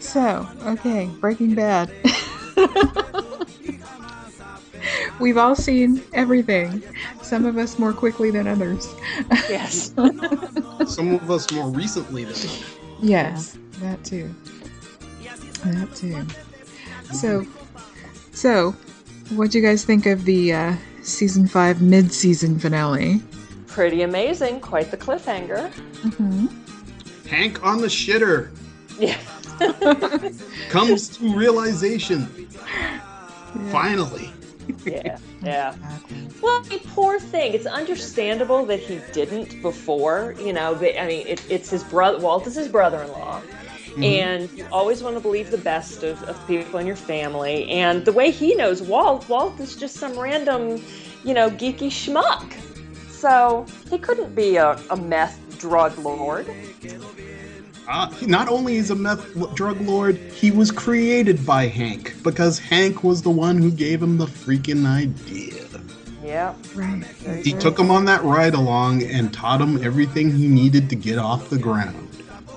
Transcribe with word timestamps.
so, 0.00 0.48
okay, 0.66 1.06
Breaking 1.20 1.54
Bad. 1.54 1.90
We've 5.20 5.36
all 5.36 5.54
seen 5.54 6.02
everything. 6.14 6.82
Some 7.22 7.44
of 7.44 7.58
us 7.58 7.78
more 7.78 7.92
quickly 7.92 8.30
than 8.30 8.46
others. 8.46 8.88
Yes. 9.48 9.92
Some 10.86 11.14
of 11.14 11.30
us 11.30 11.50
more 11.52 11.68
recently 11.70 12.24
than 12.24 12.50
Yes, 13.02 13.58
that 13.80 14.02
too. 14.04 14.34
That 15.64 15.94
too. 15.94 16.26
So, 17.14 17.46
so, 18.32 18.74
what 19.30 19.50
do 19.50 19.58
you 19.58 19.64
guys 19.64 19.84
think 19.84 20.06
of 20.06 20.24
the 20.24 20.52
uh, 20.52 20.74
season 21.02 21.46
five 21.46 21.82
mid-season 21.82 22.58
finale? 22.58 23.20
Pretty 23.66 24.02
amazing. 24.02 24.60
Quite 24.60 24.90
the 24.90 24.96
cliffhanger. 24.96 25.70
Mm-hmm. 26.02 26.59
Hank 27.30 27.62
on 27.62 27.80
the 27.80 27.86
shitter 27.86 28.50
Yeah. 28.98 29.16
comes 30.68 31.08
to 31.16 31.36
realization. 31.36 32.26
Finally. 33.70 34.32
Yeah. 34.84 35.18
Yeah. 35.42 35.74
Well, 36.42 36.62
I 36.62 36.68
mean, 36.68 36.80
poor 36.88 37.18
thing. 37.18 37.54
It's 37.54 37.64
understandable 37.64 38.66
that 38.66 38.78
he 38.78 39.00
didn't 39.14 39.62
before. 39.62 40.34
You 40.38 40.52
know, 40.52 40.74
but, 40.74 41.00
I 41.00 41.06
mean, 41.06 41.26
it, 41.26 41.42
it's 41.50 41.70
his 41.70 41.82
brother. 41.82 42.18
Walt 42.18 42.46
is 42.46 42.54
his 42.56 42.68
brother-in-law, 42.68 43.40
mm-hmm. 43.40 44.04
and 44.04 44.50
you 44.52 44.66
always 44.70 45.02
want 45.02 45.16
to 45.16 45.20
believe 45.20 45.50
the 45.50 45.56
best 45.56 46.02
of, 46.02 46.22
of 46.24 46.46
people 46.46 46.78
in 46.78 46.86
your 46.86 46.94
family. 46.94 47.70
And 47.70 48.04
the 48.04 48.12
way 48.12 48.30
he 48.30 48.54
knows 48.54 48.82
Walt, 48.82 49.26
Walt 49.30 49.58
is 49.60 49.76
just 49.76 49.96
some 49.96 50.18
random, 50.18 50.84
you 51.24 51.32
know, 51.32 51.48
geeky 51.48 51.88
schmuck. 51.88 52.52
So 53.10 53.64
he 53.88 53.96
couldn't 53.96 54.34
be 54.34 54.56
a, 54.56 54.78
a 54.90 54.96
meth 54.96 55.40
drug 55.58 55.96
lord. 55.98 56.46
Uh, 57.90 58.08
not 58.22 58.48
only 58.48 58.76
is 58.76 58.90
a 58.90 58.94
meth 58.94 59.34
drug 59.56 59.80
lord, 59.80 60.16
he 60.16 60.52
was 60.52 60.70
created 60.70 61.44
by 61.44 61.66
Hank 61.66 62.22
because 62.22 62.56
Hank 62.56 63.02
was 63.02 63.20
the 63.20 63.30
one 63.30 63.58
who 63.58 63.72
gave 63.72 64.00
him 64.00 64.16
the 64.16 64.26
freaking 64.26 64.86
idea. 64.86 65.66
Yeah. 66.22 66.54
Right. 66.72 67.04
He 67.44 67.52
took 67.52 67.76
him 67.76 67.90
on 67.90 68.04
that 68.04 68.22
ride 68.22 68.54
along 68.54 69.02
and 69.02 69.34
taught 69.34 69.60
him 69.60 69.82
everything 69.82 70.30
he 70.30 70.46
needed 70.46 70.88
to 70.90 70.94
get 70.94 71.18
off 71.18 71.50
the 71.50 71.58
ground. 71.58 72.08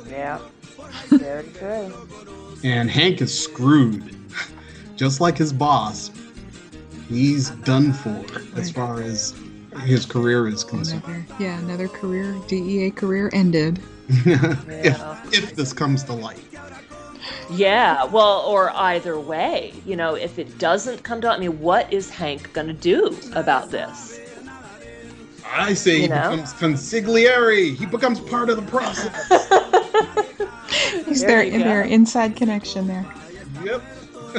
Yeah. 0.08 0.38
Very 1.08 1.48
true. 1.50 2.08
And 2.64 2.92
Hank 2.92 3.20
is 3.20 3.36
screwed. 3.36 4.16
Just 4.96 5.20
like 5.20 5.36
his 5.36 5.52
boss, 5.52 6.12
he's 7.10 7.50
done 7.50 7.92
for 7.92 8.24
as 8.56 8.70
far 8.70 9.02
as 9.02 9.34
his 9.82 10.06
career 10.06 10.48
is 10.48 10.64
concerned. 10.64 11.04
Another, 11.06 11.26
yeah, 11.40 11.60
another 11.60 11.88
career, 11.88 12.36
DEA 12.48 12.92
career 12.92 13.30
ended. 13.34 13.80
Yeah. 14.26 15.22
if, 15.28 15.34
if 15.34 15.56
this 15.56 15.72
comes 15.74 16.04
to 16.04 16.14
light. 16.14 16.40
Yeah, 17.50 18.04
well, 18.06 18.42
or 18.42 18.70
either 18.76 19.18
way, 19.20 19.74
you 19.86 19.96
know, 19.96 20.16
if 20.16 20.38
it 20.38 20.58
doesn't 20.60 21.04
come 21.04 21.22
to, 21.22 21.30
I 21.30 21.38
mean, 21.38 21.60
what 21.62 21.92
is 21.92 22.10
Hank 22.10 22.52
going 22.54 22.68
to 22.68 22.74
do 22.74 23.18
about 23.34 23.72
this? 23.72 24.20
I 25.46 25.74
say 25.74 25.98
he 25.98 26.02
You 26.04 26.10
know? 26.10 26.32
becomes 26.32 26.54
consigliere. 26.54 27.76
He 27.76 27.86
becomes 27.86 28.20
part 28.20 28.50
of 28.50 28.58
the 28.58 28.70
process. 28.70 29.14
He's 31.06 31.22
There 31.22 31.30
there 31.30 31.44
in 31.44 31.62
their 31.62 31.84
inside 31.84 32.36
connection 32.36 32.88
there. 32.88 33.06
yep. 33.64 33.82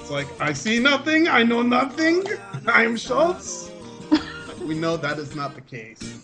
it's 0.00 0.10
like, 0.10 0.26
I 0.40 0.52
see 0.52 0.78
nothing. 0.78 1.28
I 1.28 1.42
know 1.42 1.62
nothing. 1.62 2.22
I 2.66 2.84
am 2.84 2.96
Schultz. 2.96 3.69
But 4.70 4.76
we 4.76 4.80
know 4.80 4.96
that 4.98 5.18
is 5.18 5.34
not 5.34 5.56
the 5.56 5.60
case. 5.62 6.14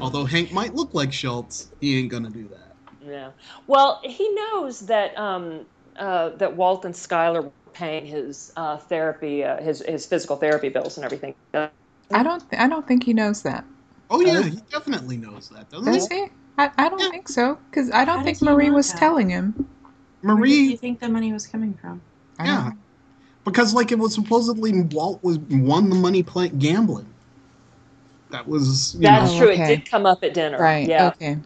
Although 0.00 0.24
Hank 0.24 0.52
might 0.52 0.74
look 0.74 0.94
like 0.94 1.12
Schultz, 1.12 1.70
he 1.80 1.98
ain't 1.98 2.10
gonna 2.10 2.30
do 2.30 2.48
that. 2.48 2.76
Yeah. 3.00 3.32
Well, 3.66 4.00
he 4.04 4.28
knows 4.34 4.80
that 4.80 5.16
um, 5.18 5.66
uh, 5.96 6.30
that 6.36 6.56
Walt 6.56 6.84
and 6.86 6.94
Skyler 6.94 7.44
were 7.44 7.52
paying 7.74 8.06
his 8.06 8.50
uh, 8.56 8.78
therapy, 8.78 9.44
uh, 9.44 9.62
his 9.62 9.82
his 9.82 10.06
physical 10.06 10.36
therapy 10.36 10.70
bills 10.70 10.96
and 10.96 11.04
everything. 11.04 11.34
I 11.54 12.22
don't. 12.22 12.48
Th- 12.50 12.62
I 12.62 12.68
don't 12.68 12.86
think 12.88 13.04
he 13.04 13.12
knows 13.12 13.42
that. 13.42 13.64
Oh 14.10 14.20
yeah, 14.20 14.42
he 14.42 14.58
definitely 14.70 15.18
knows 15.18 15.50
that, 15.50 15.70
doesn't 15.70 15.92
Does 15.92 16.08
he? 16.10 16.16
he? 16.16 16.26
I, 16.58 16.70
I 16.78 16.88
don't 16.88 17.00
Yeah. 17.02 17.10
think 17.10 17.28
so. 17.28 17.58
Because 17.70 17.90
I 17.90 18.04
don't 18.04 18.18
How 18.18 18.24
think 18.24 18.42
Marie 18.42 18.70
was 18.70 18.88
that? 18.88 18.98
telling 19.00 19.30
him. 19.30 19.68
Marie, 20.22 20.38
Where 20.40 20.46
do 20.46 20.52
you 20.54 20.76
think 20.78 21.00
the 21.00 21.08
money 21.10 21.32
was 21.32 21.46
coming 21.46 21.74
from? 21.74 22.02
Yeah, 22.44 22.72
because 23.44 23.74
like 23.74 23.92
it 23.92 23.98
was 23.98 24.14
supposedly 24.14 24.72
Walt 24.82 25.22
was 25.24 25.38
won 25.38 25.90
the 25.90 25.96
money 25.96 26.22
playing 26.22 26.58
gambling. 26.58 27.11
That 28.32 28.48
was 28.48 28.94
you 28.96 29.02
That's 29.02 29.32
Oh, 29.32 29.38
true. 29.38 29.50
okay. 29.52 29.74
It 29.74 29.76
did 29.76 29.90
come 29.90 30.06
up 30.06 30.24
at 30.24 30.34
dinner. 30.34 30.58
Right. 30.58 30.88
Yeah, 30.88 31.08
Okay. 31.08 31.38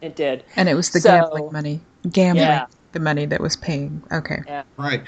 it 0.00 0.16
did. 0.16 0.44
And 0.56 0.68
it 0.68 0.74
was 0.74 0.90
the 0.90 1.00
So- 1.00 1.10
gambling 1.10 1.52
money. 1.52 1.80
Gambling. 2.10 2.46
Yeah. 2.46 2.66
The 2.92 3.00
money 3.00 3.26
that 3.26 3.40
was 3.40 3.56
paying. 3.56 4.02
Okay. 4.12 4.38
know, 4.46 4.62
right. 4.76 5.02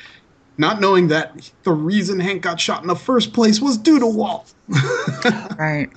Not 0.59 0.81
knowing 0.81 1.09
that 1.09 1.51
the 1.63 1.73
reason 1.73 2.21
Hank 2.21 2.43
got 2.43 2.61
shot 2.61 2.83
in 2.83 2.89
the 2.89 2.95
first 2.97 3.33
place 3.33 3.61
was 3.61 3.77
due 3.79 3.99
to 3.99 4.07
Walt. 4.07 4.53
Right. 5.59 5.89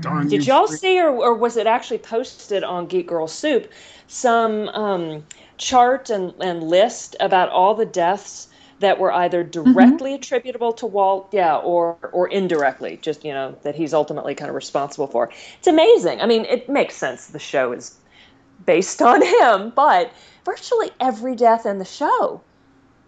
Darn 0.00 0.28
Did 0.28 0.46
you 0.46 0.52
y'all 0.54 0.66
freak. 0.66 0.80
see, 0.80 1.00
or, 1.00 1.08
or 1.10 1.34
was 1.34 1.56
it 1.56 1.66
actually 1.66 1.98
posted 1.98 2.64
on 2.64 2.86
Geek 2.86 3.08
Girl 3.08 3.26
Soup, 3.28 3.70
some 4.06 4.68
um, 4.70 5.24
chart 5.58 6.10
and, 6.10 6.32
and 6.40 6.62
list 6.62 7.16
about 7.20 7.48
all 7.50 7.74
the 7.74 7.84
deaths 7.86 8.48
that 8.80 8.98
were 8.98 9.12
either 9.12 9.44
mm-hmm. 9.44 9.72
directly 9.72 10.14
attributable 10.14 10.72
to 10.72 10.86
Walt, 10.86 11.28
yeah, 11.32 11.56
or 11.56 11.96
or 12.12 12.28
indirectly, 12.28 12.98
just 13.00 13.24
you 13.24 13.32
know 13.32 13.56
that 13.62 13.74
he's 13.74 13.94
ultimately 13.94 14.34
kind 14.34 14.48
of 14.48 14.54
responsible 14.54 15.06
for. 15.06 15.30
It's 15.58 15.68
amazing. 15.68 16.20
I 16.20 16.26
mean, 16.26 16.44
it 16.46 16.68
makes 16.68 16.96
sense. 16.96 17.28
The 17.28 17.38
show 17.38 17.72
is 17.72 17.96
based 18.66 19.00
on 19.12 19.22
him, 19.22 19.72
but 19.76 20.12
virtually 20.44 20.90
every 20.98 21.36
death 21.36 21.66
in 21.66 21.78
the 21.78 21.84
show 21.84 22.40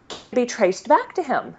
can 0.09 0.19
be 0.33 0.47
traced 0.47 0.89
back 0.89 1.15
to 1.15 1.23
him. 1.23 1.57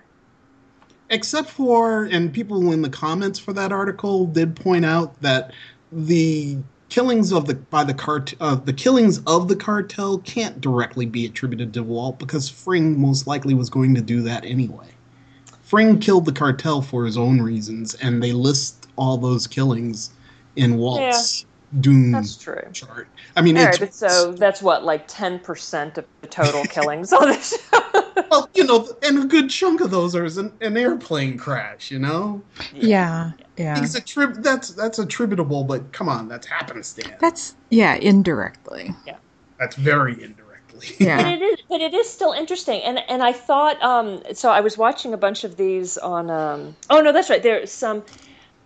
except 1.09 1.49
for 1.49 2.05
and 2.05 2.33
people 2.33 2.71
in 2.71 2.81
the 2.81 2.89
comments 2.89 3.37
for 3.39 3.53
that 3.53 3.71
article 3.71 4.25
did 4.25 4.55
point 4.55 4.85
out 4.85 5.19
that 5.21 5.51
the 5.91 6.57
killings 6.93 7.33
of 7.33 7.47
the 7.47 7.55
by 7.55 7.83
the 7.83 7.93
cart 7.93 8.35
uh, 8.39 8.53
the 8.53 8.71
killings 8.71 9.17
of 9.25 9.47
the 9.47 9.55
cartel 9.55 10.19
can't 10.19 10.61
directly 10.61 11.07
be 11.07 11.25
attributed 11.25 11.73
to 11.73 11.81
Walt 11.81 12.19
because 12.19 12.47
Fring 12.47 13.01
most 13.01 13.25
likely 13.25 13.55
was 13.55 13.67
going 13.67 13.95
to 13.95 14.01
do 14.01 14.21
that 14.21 14.45
anyway. 14.45 14.85
Fring 15.63 15.97
killed 15.97 16.25
the 16.25 16.31
cartel 16.31 16.83
for 16.83 17.03
his 17.03 17.17
own 17.17 17.41
reasons, 17.41 17.95
and 17.95 18.21
they 18.21 18.31
list 18.31 18.89
all 18.95 19.17
those 19.17 19.47
killings 19.47 20.11
in 20.55 20.77
Walt's 20.77 21.47
doom 21.79 22.11
That's 22.11 22.35
true. 22.35 22.61
chart. 22.71 23.07
I 23.35 23.41
mean, 23.41 23.57
All 23.57 23.63
it's, 23.63 23.79
right, 23.79 23.87
but 23.89 23.93
so 23.95 24.31
that's 24.33 24.61
what 24.61 24.83
like 24.83 25.05
ten 25.07 25.39
percent 25.39 25.97
of 25.97 26.05
the 26.21 26.27
total 26.27 26.63
killings 26.69 27.11
on 27.13 27.29
the 27.29 27.39
show. 27.39 28.23
well, 28.29 28.49
you 28.53 28.63
know, 28.65 28.87
and 29.03 29.23
a 29.23 29.25
good 29.25 29.49
chunk 29.49 29.81
of 29.81 29.89
those 29.91 30.15
are 30.15 30.25
an, 30.25 30.53
an 30.61 30.77
airplane 30.77 31.37
crash. 31.37 31.89
You 31.91 31.99
know, 31.99 32.41
Yeah. 32.73 33.31
Yeah. 33.57 33.81
It's 33.83 33.99
attrib- 33.99 34.43
that's 34.43 34.69
that's 34.69 34.99
attributable, 34.99 35.63
but 35.63 35.91
come 35.91 36.09
on, 36.09 36.27
that's 36.27 36.47
happenstance. 36.47 37.15
That's 37.19 37.55
yeah. 37.69 37.95
Indirectly. 37.95 38.91
Yeah. 39.05 39.17
That's 39.59 39.75
very 39.75 40.13
indirectly. 40.13 40.39
But 40.73 40.99
Yeah. 40.99 41.27
it 41.29 41.41
is, 41.41 41.59
but 41.69 41.81
it 41.81 41.93
is 41.93 42.09
still 42.09 42.33
interesting, 42.33 42.81
and 42.81 42.99
and 43.07 43.21
I 43.23 43.31
thought, 43.31 43.81
um, 43.81 44.21
so 44.33 44.49
I 44.49 44.61
was 44.61 44.77
watching 44.77 45.13
a 45.13 45.17
bunch 45.17 45.43
of 45.43 45.55
these 45.55 45.97
on, 45.97 46.29
um, 46.29 46.75
oh 46.89 46.99
no, 47.01 47.11
that's 47.13 47.29
right, 47.29 47.41
there's 47.41 47.71
some, 47.71 48.03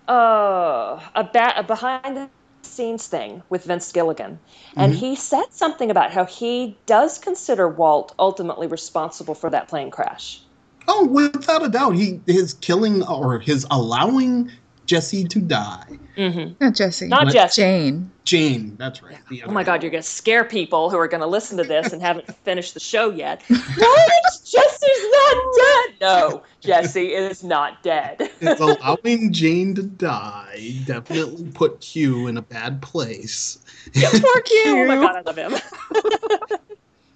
uh, 0.08 1.00
a, 1.16 1.24
ba- 1.32 1.54
a 1.60 1.64
behind 1.64 2.16
the 2.18 2.30
scenes 2.64 3.08
thing 3.08 3.44
with 3.50 3.64
Vince 3.66 3.92
Gilligan, 3.92 4.40
and 4.76 4.94
Mhm. 4.94 4.96
he 4.96 5.16
said 5.16 5.46
something 5.52 5.92
about 5.92 6.12
how 6.12 6.26
he 6.26 6.78
does 6.86 7.18
consider 7.18 7.68
Walt 7.68 8.14
ultimately 8.20 8.68
responsible 8.68 9.36
for 9.36 9.50
that 9.50 9.68
plane 9.68 9.92
crash. 9.92 10.42
oh, 10.90 11.06
without 11.06 11.66
a 11.66 11.70
doubt, 11.70 11.96
he 11.96 12.22
his 12.28 12.54
killing 12.54 13.04
or 13.04 13.40
his 13.40 13.66
allowing 13.70 14.50
Jesse 14.88 15.26
to 15.26 15.40
die. 15.40 15.86
Mm-hmm. 16.18 16.64
Not 16.64 16.74
Jesse. 16.74 17.08
Not 17.08 17.28
Jesse. 17.32 17.62
Jane. 17.62 18.12
Jane, 18.24 18.76
that's 18.78 19.04
right. 19.04 19.18
the 19.30 19.44
Oh 19.44 19.52
my 19.52 19.64
God, 19.64 19.74
one. 19.74 19.82
you're 19.82 19.92
going 19.92 20.02
to 20.02 20.10
scare 20.10 20.44
people 20.44 20.90
who 20.90 20.98
are 20.98 21.08
going 21.08 21.22
to 21.22 21.28
listen 21.28 21.58
to 21.58 21.64
this 21.64 21.94
and 21.94 22.02
haven't 22.02 22.34
finished 22.44 22.74
the 22.74 22.80
show 22.80 23.12
yet. 23.12 23.44
What? 23.50 24.24
Jesse's 24.44 25.12
not 25.12 25.56
dead. 25.58 25.96
No, 26.02 26.44
Jesse 26.62 27.14
is 27.14 27.44
not 27.44 27.84
dead. 27.84 28.32
It's 28.42 28.62
allowing 28.62 29.34
Jane 29.34 29.76
to 29.76 29.84
die 29.84 30.82
definitely 30.86 31.50
put 31.52 31.82
Q 31.82 32.28
in 32.28 32.38
a 32.38 32.42
bad 32.42 32.82
place. 32.82 33.60
Yeah, 33.94 34.10
poor 34.12 34.42
Q. 34.42 34.64
Oh 34.68 34.86
my 34.86 34.96
God, 34.96 35.16
I 35.18 35.22
love 35.22 35.38
him. 35.38 35.56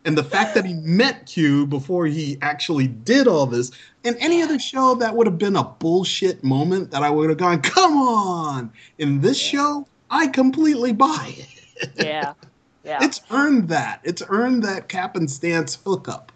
And 0.03 0.17
the 0.17 0.23
fact 0.23 0.55
that 0.55 0.65
he 0.65 0.73
met 0.73 1.27
Q 1.27 1.67
before 1.67 2.07
he 2.07 2.37
actually 2.41 2.87
did 2.87 3.27
all 3.27 3.45
this, 3.45 3.71
in 4.03 4.15
any 4.17 4.41
other 4.41 4.57
show, 4.57 4.95
that 4.95 5.15
would 5.15 5.27
have 5.27 5.37
been 5.37 5.55
a 5.55 5.63
bullshit 5.63 6.43
moment 6.43 6.89
that 6.91 7.03
I 7.03 7.09
would 7.09 7.29
have 7.29 7.37
gone, 7.37 7.61
come 7.61 7.97
on. 7.97 8.71
In 8.97 9.21
this 9.21 9.37
show, 9.37 9.87
I 10.09 10.27
completely 10.27 10.93
buy 10.93 11.35
it. 11.37 11.47
Yeah, 11.95 12.33
yeah. 12.83 12.99
It's 13.01 13.21
earned 13.31 13.69
that. 13.69 14.01
It's 14.03 14.21
earned 14.29 14.63
that 14.65 14.87
cap 14.87 15.15
and 15.15 15.31
stance 15.31 15.79
hookup. 15.83 16.31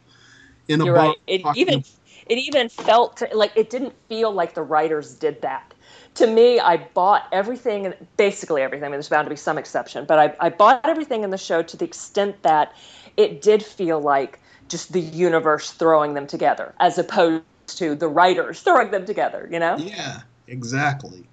In 0.67 0.81
a 0.81 0.85
You're 0.85 0.95
bar 0.95 1.07
right. 1.09 1.17
It 1.27 1.41
even 1.55 1.83
it 2.27 2.37
even 2.39 2.69
felt 2.69 3.21
like 3.31 3.51
it 3.55 3.69
didn't 3.69 3.93
feel 4.09 4.31
like 4.31 4.55
the 4.55 4.63
writers 4.63 5.13
did 5.13 5.41
that. 5.43 5.73
To 6.15 6.27
me, 6.27 6.59
I 6.59 6.77
bought 6.77 7.27
everything, 7.31 7.93
basically 8.17 8.61
everything. 8.63 8.85
I 8.85 8.87
mean, 8.87 8.93
there's 8.93 9.09
bound 9.09 9.25
to 9.25 9.29
be 9.29 9.35
some 9.35 9.57
exception, 9.57 10.05
but 10.05 10.17
I, 10.17 10.47
I 10.47 10.49
bought 10.49 10.81
everything 10.85 11.23
in 11.23 11.29
the 11.29 11.37
show 11.37 11.61
to 11.61 11.77
the 11.77 11.85
extent 11.85 12.41
that 12.41 12.73
it 13.17 13.41
did 13.41 13.63
feel 13.63 13.99
like 13.99 14.39
just 14.69 14.93
the 14.93 15.01
universe 15.01 15.71
throwing 15.71 16.13
them 16.13 16.27
together, 16.27 16.73
as 16.79 16.97
opposed 16.97 17.43
to 17.67 17.95
the 17.95 18.07
writers 18.07 18.61
throwing 18.65 18.91
them 18.91 19.05
together. 19.05 19.47
You 19.51 19.59
know? 19.59 19.77
Yeah, 19.77 20.21
exactly. 20.47 21.27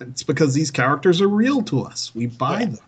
It's 0.00 0.22
because 0.22 0.54
these 0.54 0.70
characters 0.70 1.20
are 1.20 1.28
real 1.28 1.62
to 1.64 1.82
us. 1.82 2.12
We 2.14 2.26
buy 2.26 2.60
Yeah. 2.60 2.66
them. 2.66 2.78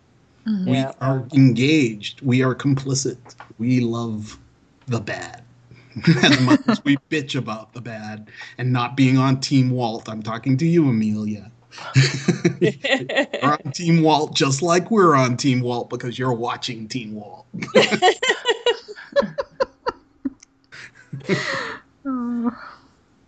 Mhm. 0.47 0.65
We 0.65 0.77
Yeah. 0.77 0.91
are 0.99 1.25
engaged. 1.33 2.21
We 2.21 2.43
are 2.43 2.55
complicit. 2.55 3.17
We 3.59 3.79
love 3.79 4.37
the 4.87 4.99
bad. 4.99 5.43
as 6.23 6.39
much 6.41 6.59
as 6.67 6.83
we 6.83 6.97
bitch 7.11 7.35
about 7.35 7.71
the 7.73 7.81
bad 7.81 8.27
and 8.57 8.73
not 8.73 8.97
being 8.97 9.17
on 9.17 9.39
Team 9.39 9.69
Walt, 9.69 10.09
I'm 10.09 10.23
talking 10.23 10.57
to 10.57 10.65
you, 10.65 10.89
Amelia. 10.89 11.51
You're 12.61 13.51
on 13.51 13.71
Team 13.71 14.01
Walt 14.01 14.35
just 14.35 14.61
like 14.61 14.89
we're 14.91 15.15
on 15.15 15.37
Team 15.37 15.61
Walt 15.61 15.89
because 15.89 16.17
you're 16.19 16.33
watching 16.33 16.87
Team 16.87 17.15
Walt. 17.15 17.45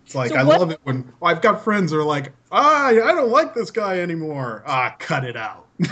It's 0.06 0.16
like 0.16 0.30
So 0.32 0.36
I 0.36 0.44
what- 0.44 0.60
love 0.60 0.72
it 0.72 0.80
when 0.84 1.12
I've 1.22 1.42
got 1.42 1.64
friends 1.64 1.92
who 1.92 2.00
are 2.00 2.04
like, 2.04 2.32
ah, 2.52 2.88
I 2.88 2.94
don't 2.94 3.30
like 3.32 3.54
this 3.54 3.72
guy 3.72 4.00
anymore. 4.00 4.64
Ah, 4.66 4.96
cut 5.00 5.24
it 5.26 5.36
out. 5.36 5.66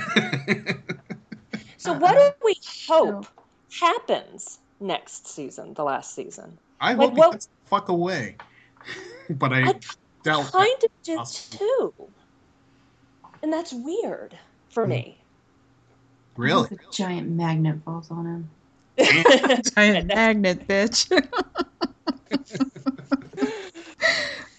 so, 1.77 1.93
what 1.93 2.13
do 2.15 2.31
we 2.45 2.55
hope 2.87 3.25
happens 3.79 4.59
next 4.79 5.27
season, 5.27 5.73
the 5.73 5.83
last 5.83 6.13
season? 6.13 6.57
I 6.79 6.93
Like, 6.93 7.09
hope 7.09 7.13
what- 7.17 7.25
he 7.27 7.31
gets 7.33 7.45
the 7.47 7.51
fuck 7.69 7.89
away. 7.89 8.35
but 9.29 9.51
I, 9.53 9.61
I 9.69 9.73
doubt 10.23 10.43
that. 10.43 10.51
kind 10.51 10.83
of 10.83 10.89
did 11.03 11.17
possible. 11.17 11.57
too. 11.57 11.93
And 13.43 13.51
that's 13.51 13.73
weird 13.73 14.39
for 14.69 14.87
me. 14.87 15.17
Really? 16.37 16.69
The 16.69 16.79
giant 16.91 17.29
magnet 17.29 17.75
falls 17.85 18.09
on 18.09 18.25
him. 18.25 18.49
Giant 19.75 20.07
magnet, 20.15 20.65
bitch. 20.67 21.11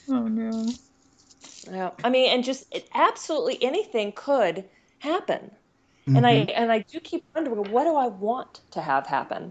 oh 0.09 0.29
no. 0.29 0.69
Yeah, 1.71 1.91
I 2.05 2.11
mean, 2.11 2.31
and 2.31 2.45
just 2.45 2.67
it, 2.75 2.89
absolutely 2.95 3.61
anything 3.63 4.13
could 4.13 4.65
happen, 4.99 5.51
and 6.07 6.27
I 6.27 6.47
Mhm. 6.47 6.53
and 6.55 6.71
I 6.71 6.81
do 6.81 7.01
keep 7.01 7.25
wondering, 7.35 7.71
what 7.73 7.85
do 7.85 7.97
I 7.97 8.09
want 8.09 8.61
to 8.73 8.83
have 8.83 9.07
happen? 9.07 9.51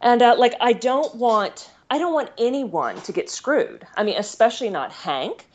And 0.00 0.22
uh, 0.22 0.36
like, 0.38 0.54
I 0.60 0.72
don't 0.72 1.12
want 1.16 1.68
I 1.90 1.98
don't 1.98 2.14
want 2.14 2.30
anyone 2.38 3.00
to 3.02 3.12
get 3.12 3.28
screwed. 3.28 3.84
I 3.96 4.04
mean, 4.04 4.16
especially 4.18 4.70
not 4.70 4.92
Hank. 4.92 5.46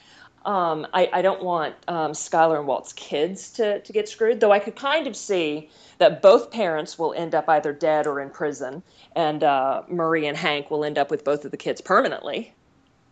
Um, 0.47 0.88
I, 0.94 1.09
I 1.11 1.21
don't 1.21 1.44
want 1.44 1.75
um, 1.89 2.13
Skyler 2.13 2.57
and 2.57 2.65
Walt's 2.65 2.94
kids 2.94 3.51
to, 3.51 3.81
to 3.81 3.94
get 3.94 4.07
screwed, 4.07 4.39
though 4.39 4.53
I 4.53 4.59
could 4.59 4.77
kind 4.77 5.05
of 5.05 5.13
see 5.13 5.69
that 5.97 6.21
both 6.21 6.51
parents 6.51 6.97
will 6.97 7.13
end 7.13 7.35
up 7.35 7.49
either 7.49 7.73
dead 7.73 8.07
or 8.07 8.21
in 8.21 8.29
prison, 8.29 8.81
and 9.13 9.44
uh, 9.44 9.83
Marie 9.89 10.25
and 10.25 10.38
Hank 10.38 10.71
will 10.71 10.85
end 10.85 10.97
up 10.97 11.11
with 11.11 11.25
both 11.25 11.44
of 11.44 11.51
the 11.51 11.57
kids 11.57 11.81
permanently. 11.81 12.53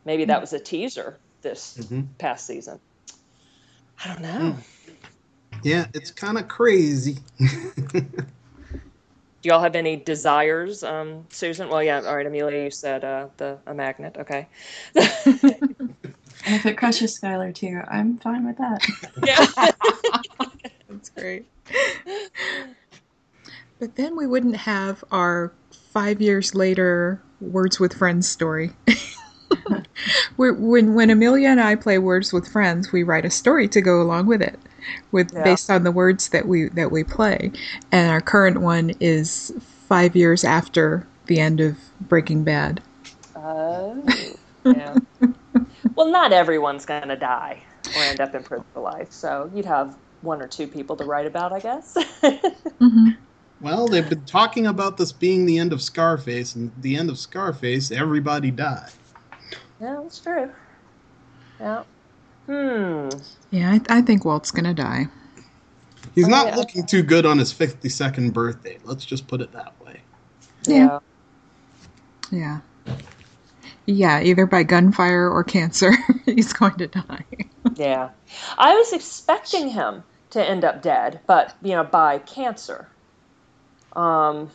Maybe 0.05 0.23
that 0.25 0.39
was 0.39 0.53
a 0.53 0.59
teaser 0.59 1.19
this 1.41 1.77
Mhm. 1.77 2.07
past 2.19 2.47
season. 2.47 2.79
I 4.03 4.07
don't 4.07 4.21
know. 4.21 4.55
Yeah, 5.61 5.87
it's 5.93 6.11
kind 6.11 6.37
of 6.37 6.47
crazy. 6.47 7.17
Do 9.41 9.49
y'all 9.49 9.61
have 9.61 9.75
any 9.75 9.97
desires, 9.97 10.83
um, 10.83 11.25
Susan? 11.29 11.67
Well, 11.67 11.83
yeah. 11.83 12.01
All 12.01 12.15
right, 12.15 12.25
Amelia, 12.25 12.63
you 12.63 12.71
said 12.71 13.03
uh, 13.03 13.27
the 13.37 13.57
a 13.67 13.73
magnet. 13.73 14.15
Okay. 14.19 14.47
And 16.45 16.56
if 16.56 16.65
it 16.65 16.77
crushes 16.77 17.19
Skyler 17.19 17.53
too, 17.53 17.81
I'm 17.88 18.18
fine 18.19 18.45
with 18.45 18.57
that. 18.57 18.81
yeah. 19.25 19.71
That's 20.89 21.09
great. 21.09 21.45
But 23.80 23.95
then 23.95 24.15
we 24.15 24.27
wouldn't 24.27 24.56
have 24.56 25.03
our 25.12 25.51
five 25.92 26.21
years 26.21 26.56
later 26.56 27.21
Words 27.42 27.80
with 27.80 27.94
Friends 27.94 28.27
story. 28.27 28.71
When 30.36 30.94
when 30.94 31.09
Amelia 31.09 31.47
and 31.50 31.62
I 31.62 31.75
play 31.75 31.97
Words 31.97 32.33
with 32.33 32.47
Friends, 32.47 32.92
we 32.92 33.03
write 33.03 33.24
a 33.25 33.30
story 33.30 33.68
to 33.69 33.81
go 33.81 34.01
along 34.01 34.25
with 34.27 34.42
it, 34.42 34.59
with 35.12 35.31
Yeah. 35.33 35.44
based 35.44 35.71
on 35.71 35.83
the 35.83 35.92
words 35.92 36.30
that 36.30 36.47
we 36.47 36.68
that 36.69 36.92
we 36.92 37.03
play. 37.03 37.51
And 37.92 38.12
our 38.12 38.19
current 38.21 38.59
one 38.62 38.92
is 39.00 39.53
five 39.88 40.15
years 40.15 40.44
after 40.44 41.07
the 41.27 41.39
end 41.39 41.62
of 41.62 41.77
Breaking 42.01 42.44
Bad. 42.44 42.81
Oh. 43.36 44.03
Yeah. 44.65 44.95
Well, 45.95 46.09
not 46.12 46.31
everyone's 46.33 46.86
gonna 46.86 47.15
die 47.15 47.62
or 47.95 48.01
end 48.03 48.19
up 48.21 48.33
in 48.36 48.44
prison 48.44 48.65
for 48.74 48.81
life, 48.81 49.12
so 49.12 49.50
you'd 49.53 49.65
have 49.65 49.95
one 50.21 50.42
or 50.42 50.47
two 50.47 50.68
people 50.68 50.95
to 50.97 51.06
write 51.06 51.25
about, 51.27 51.51
I 51.53 51.59
guess. 51.59 51.95
Mm-hmm. 52.81 53.12
well, 53.62 53.88
they've 53.88 54.07
been 54.09 54.25
talking 54.25 54.68
about 54.68 54.97
this 54.97 55.12
being 55.13 55.45
the 55.45 55.57
end 55.57 55.71
of 55.71 55.81
Scarface, 55.81 56.56
and 56.56 56.71
the 56.81 56.97
end 56.97 57.09
of 57.09 57.18
Scarface, 57.18 57.89
everybody 57.89 58.51
died. 58.51 58.92
yeah, 59.80 60.00
that's 60.03 60.19
true. 60.19 60.51
Yeah. 61.59 61.83
Hmm. 62.47 63.09
Yeah, 63.51 63.71
I, 63.89 63.97
I 63.97 64.01
think 64.01 64.25
Walt's 64.25 64.51
gonna 64.51 64.74
die. 64.74 65.07
He's 66.13 66.25
Oh, 66.25 66.30
not 66.30 66.47
yeah. 66.47 66.56
looking 66.57 66.86
too 66.86 67.01
good 67.01 67.25
on 67.25 67.38
his 67.39 67.53
52nd 67.53 68.33
birthday. 68.33 68.77
Let's 68.83 69.06
just 69.06 69.27
put 69.27 69.42
it 69.42 69.51
that 69.53 69.74
way. 69.83 70.01
Yeah. 70.68 71.00
Yeah. 72.31 72.59
Yeah, 72.85 72.95
either 73.87 74.45
by 74.45 74.63
gunfire 74.63 75.30
or 75.30 75.44
cancer, 75.44 75.94
he's 76.25 76.54
going 76.54 76.75
to 76.75 76.87
die. 76.87 77.25
Yeah. 77.75 78.09
I 78.57 78.73
was 78.75 78.94
expecting 78.94 79.69
him 79.69 80.04
to 80.31 80.44
end 80.44 80.63
up 80.63 80.81
dead, 80.81 81.19
but, 81.27 81.56
you 81.61 81.75
know, 81.75 81.83
by 81.83 82.19
cancer. 82.19 82.87
Um, 83.94 84.49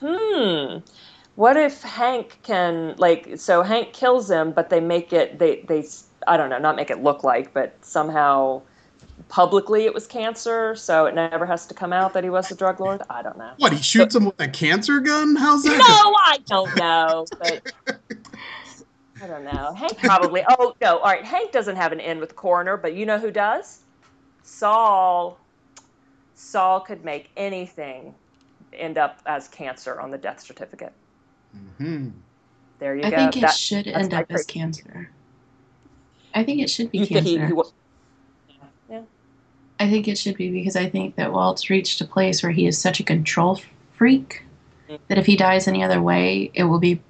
hmm. 0.00 0.78
What 1.34 1.56
if 1.56 1.82
Hank 1.82 2.38
can, 2.42 2.94
like, 2.98 3.38
so 3.38 3.62
Hank 3.62 3.92
kills 3.92 4.30
him, 4.30 4.52
but 4.52 4.68
they 4.68 4.80
make 4.80 5.12
it, 5.12 5.38
they, 5.38 5.64
they, 5.68 5.86
I 6.26 6.36
don't 6.36 6.50
know, 6.50 6.58
not 6.58 6.76
make 6.76 6.90
it 6.90 7.02
look 7.02 7.24
like, 7.24 7.54
but 7.54 7.76
somehow 7.80 8.62
publicly 9.28 9.84
it 9.84 9.94
was 9.94 10.06
cancer, 10.06 10.74
so 10.76 11.06
it 11.06 11.14
never 11.14 11.46
has 11.46 11.66
to 11.66 11.74
come 11.74 11.92
out 11.92 12.12
that 12.12 12.24
he 12.24 12.30
was 12.30 12.50
a 12.50 12.54
drug 12.54 12.80
lord? 12.80 13.02
I 13.08 13.22
don't 13.22 13.38
know. 13.38 13.52
What, 13.56 13.72
he 13.72 13.82
shoots 13.82 14.14
him 14.14 14.26
with 14.26 14.40
a 14.40 14.48
cancer 14.48 15.00
gun? 15.00 15.36
How's 15.36 15.62
that? 15.62 15.78
No, 15.78 16.14
I 16.24 16.38
don't 16.46 16.76
know, 16.76 17.26
but 17.38 17.72
I 19.22 19.26
don't 19.28 19.44
know. 19.44 19.72
Hank 19.72 19.98
probably. 19.98 20.44
Oh 20.58 20.74
no, 20.80 20.98
all 20.98 21.04
right. 21.04 21.24
Hank 21.24 21.52
doesn't 21.52 21.76
have 21.76 21.92
an 21.92 22.00
end 22.00 22.18
with 22.20 22.30
the 22.30 22.34
coroner, 22.34 22.76
but 22.76 22.94
you 22.94 23.06
know 23.06 23.18
who 23.18 23.30
does? 23.30 23.80
Saul. 24.42 25.38
Saul 26.34 26.80
could 26.80 27.04
make 27.04 27.30
anything 27.36 28.14
end 28.72 28.98
up 28.98 29.20
as 29.26 29.46
cancer 29.48 30.00
on 30.00 30.10
the 30.10 30.18
death 30.18 30.40
certificate. 30.40 30.92
hmm 31.78 32.08
There 32.80 32.96
you 32.96 33.04
I 33.04 33.10
go. 33.10 33.16
I 33.16 33.18
think 33.20 33.36
it 33.36 33.40
That- 33.42 33.54
should 33.56 33.86
end 33.86 34.12
up 34.12 34.26
as 34.30 34.44
cancer. 34.44 35.08
I 36.34 36.42
think 36.42 36.60
it 36.62 36.70
should 36.70 36.90
be 36.90 36.98
you 36.98 37.06
think 37.06 37.26
he, 37.26 37.36
cancer. 37.36 37.54
he 37.54 38.54
yeah. 38.94 39.02
I 39.78 39.88
think 39.90 40.08
it 40.08 40.16
should 40.18 40.36
be 40.36 40.50
because 40.50 40.74
I 40.76 40.88
think 40.88 41.14
that 41.16 41.32
Walt's 41.32 41.68
reached 41.70 42.00
a 42.00 42.06
place 42.06 42.42
where 42.42 42.50
he 42.52 42.66
is 42.66 42.76
such 42.78 42.98
a 43.00 43.04
control 43.04 43.60
freak 43.92 44.42
Mm. 44.88 44.98
that 45.08 45.16
if 45.18 45.26
he 45.26 45.36
dies 45.36 45.68
any 45.68 45.82
other 45.84 46.02
way, 46.02 46.50
it 46.54 46.64
will 46.64 46.80
be 46.80 47.00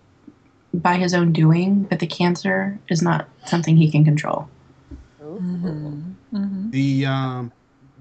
by 0.74 0.96
his 0.96 1.14
own 1.14 1.32
doing. 1.32 1.82
But 1.84 2.00
the 2.00 2.06
cancer 2.06 2.78
is 2.88 3.02
not 3.02 3.28
something 3.46 3.76
he 3.76 3.90
can 3.90 4.04
control. 4.04 4.48
Ooh. 5.22 6.04
Mm-hmm. 6.32 6.70
The 6.70 7.06
um, 7.06 7.52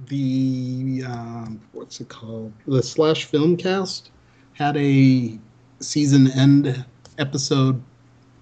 the 0.07 1.03
um, 1.05 1.61
what's 1.73 1.99
it 1.99 2.09
called? 2.09 2.53
The 2.67 2.81
slash 2.81 3.25
film 3.25 3.57
cast 3.57 4.11
had 4.53 4.77
a 4.77 5.37
season 5.79 6.31
end 6.31 6.85
episode 7.17 7.81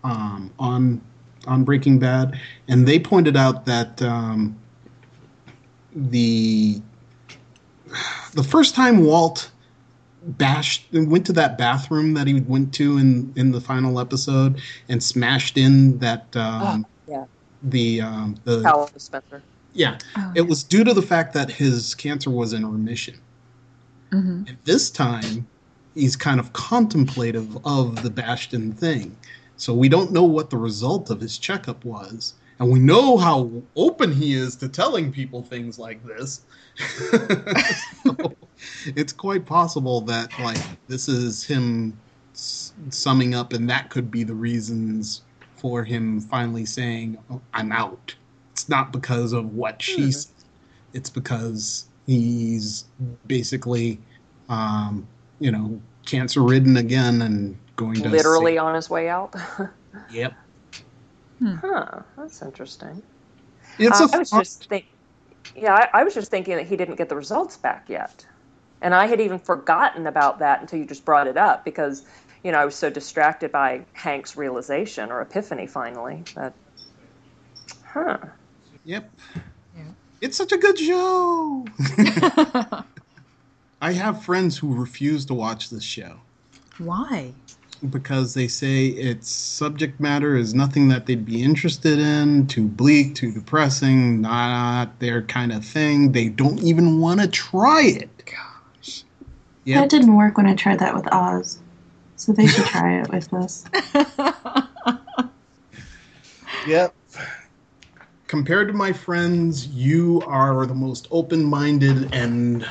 um, 0.04 0.52
on 0.60 1.02
on 1.48 1.64
Breaking 1.64 2.00
Bad, 2.00 2.40
and 2.68 2.88
they 2.88 3.00
pointed 3.00 3.36
out 3.36 3.66
that 3.66 4.02
um, 4.02 4.58
the 5.94 6.82
the 8.34 8.44
first 8.44 8.76
time 8.76 9.04
Walt 9.04 9.52
bashed 10.38 10.94
and 10.94 11.10
went 11.10 11.26
to 11.26 11.34
that 11.34 11.58
bathroom 11.58 12.14
that 12.14 12.28
he 12.28 12.40
went 12.42 12.74
to 12.76 12.98
in 12.98 13.34
in 13.36 13.52
the 13.52 13.62
final 13.62 14.00
episode 14.00 14.62
and 14.88 15.02
smashed 15.02 15.58
in 15.58 15.98
that 16.00 16.36
um, 16.36 16.86
yeah. 17.08 17.26
the 17.64 18.02
um, 18.02 18.36
the 18.44 18.62
Powell 18.62 18.90
dispenser. 18.94 19.42
yeah 19.74 19.98
Oh, 20.16 20.32
it 20.36 20.42
was 20.42 20.64
due 20.64 20.84
to 20.84 20.94
the 20.94 21.02
fact 21.02 21.34
that 21.34 21.50
his 21.52 21.96
cancer 21.96 22.30
was 22.30 22.54
in 22.54 22.66
remission. 22.66 23.20
hmm 24.12 24.44
And 24.48 24.58
this 24.66 24.90
time, 24.90 25.48
he's 25.96 26.16
kind 26.16 26.40
of 26.40 26.54
contemplative 26.54 27.58
of 27.66 28.04
the 28.04 28.10
Bastion 28.10 28.72
thing. 28.74 29.16
So 29.58 29.74
we 29.74 29.90
don't 29.90 30.12
know 30.12 30.24
what 30.24 30.50
the 30.50 30.58
result 30.58 31.10
of 31.10 31.20
his 31.20 31.38
checkup 31.38 31.84
was. 31.84 32.34
And 32.60 32.72
we 32.72 32.80
know 32.80 33.18
how 33.18 33.52
open 33.76 34.12
he 34.12 34.34
is 34.34 34.56
to 34.58 34.68
telling 34.70 35.12
people 35.12 35.42
things 35.44 35.80
like 35.80 36.06
this. 36.06 36.42
so 38.04 38.34
it's 38.86 39.14
quite 39.14 39.46
possible 39.46 40.02
that, 40.02 40.38
like, 40.40 40.58
this 40.88 41.08
is 41.08 41.44
him 41.44 41.98
s- 42.34 42.74
summing 42.90 43.36
up, 43.36 43.54
and 43.54 43.70
that 43.70 43.90
could 43.90 44.10
be 44.12 44.24
the 44.24 44.34
reasons 44.34 45.22
for 45.58 45.84
him 45.84 46.20
finally 46.22 46.66
saying, 46.66 47.18
oh, 47.30 47.42
"I'm 47.54 47.72
out." 47.72 48.16
It's 48.54 48.70
not 48.70 48.92
because 48.92 49.34
of 49.34 49.54
what 49.54 49.82
she 49.82 50.12
said; 50.12 50.32
it's 50.94 51.10
because 51.10 51.86
he's 52.06 52.86
basically, 53.28 54.00
um, 54.50 55.08
you 55.40 55.52
know, 55.52 55.80
cancer 56.06 56.42
ridden 56.42 56.78
again 56.78 57.22
and 57.22 57.58
going 57.76 57.96
to 58.02 58.10
Literally 58.10 58.54
say- 58.54 58.58
on 58.58 58.76
his 58.76 58.90
way 58.90 59.10
out. 59.10 59.36
Yep. 60.12 60.34
huh. 61.44 62.02
That's 62.18 62.42
interesting. 62.42 63.02
It's 63.80 64.00
Uh, 64.02 64.08
a 64.12 64.16
I 64.16 64.20
was 64.20 64.30
just 64.32 64.70
think, 64.70 64.86
yeah, 65.56 65.74
I, 65.74 66.02
I 66.02 66.04
was 66.04 66.14
just 66.14 66.30
thinking 66.30 66.56
that 66.58 66.68
he 66.68 66.76
didn't 66.76 66.96
get 66.96 67.10
the 67.10 67.16
results 67.16 67.58
back 67.58 67.90
yet, 67.90 68.26
and 68.82 68.96
I 68.96 69.08
had 69.08 69.20
even 69.20 69.40
forgotten 69.40 70.08
about 70.08 70.40
that 70.40 70.62
until 70.62 70.80
you 70.80 70.86
just 70.86 71.06
brought 71.06 71.28
it 71.28 71.38
up 71.38 71.66
because, 71.66 72.06
you 72.44 72.52
know, 72.52 72.60
I 72.60 72.66
was 72.66 72.76
so 72.76 72.90
distracted 72.90 73.52
by 73.52 73.82
Hank's 73.94 74.38
realization 74.38 75.12
or 75.12 75.22
epiphany 75.22 75.68
finally 75.68 76.24
that, 76.36 76.54
huh? 77.86 78.18
Yep. 78.86 79.12
Yeah. 79.76 79.84
It's 80.22 80.38
such 80.38 80.52
a 80.52 80.58
good 80.58 80.78
show. 80.80 81.66
I 83.82 83.94
have 83.94 84.24
friends 84.24 84.58
who 84.58 84.74
refuse 84.74 85.26
to 85.28 85.34
watch 85.34 85.70
this 85.70 85.84
show 85.84 86.20
Why? 86.78 87.34
because 87.90 88.34
they 88.34 88.48
say 88.48 88.88
its 88.88 89.30
subject 89.30 90.00
matter 90.00 90.36
is 90.36 90.54
nothing 90.54 90.90
that 90.90 91.06
they'd 91.06 91.26
be 91.26 91.42
interested 91.42 92.00
in, 92.00 92.48
too 92.48 92.68
bleak, 92.68 93.16
too 93.16 93.32
depressing, 93.32 94.22
not 94.22 95.00
their 95.00 95.22
kind 95.24 95.52
of 95.54 95.64
thing. 95.64 96.12
They 96.12 96.28
don't 96.30 96.60
even 96.62 97.00
want 97.00 97.22
to 97.22 97.28
try 97.28 97.84
it. 97.84 98.10
Gosh. 98.26 98.49
Yep. 99.70 99.82
That 99.82 99.90
didn't 99.90 100.16
work 100.16 100.36
when 100.36 100.48
I 100.48 100.56
tried 100.56 100.80
that 100.80 100.96
with 100.96 101.08
Oz. 101.14 101.60
So 102.16 102.32
they 102.32 102.48
should 102.48 102.66
try 102.66 103.02
it 103.02 103.10
with 103.12 103.30
this. 103.30 103.66
Yep. 106.68 106.94
Compared 108.28 108.68
to 108.68 108.74
my 108.74 108.92
friends, 108.92 109.68
you 109.68 110.22
are 110.28 110.66
the 110.66 110.76
most 110.76 111.08
open 111.10 111.44
minded 111.44 112.14
and 112.14 112.68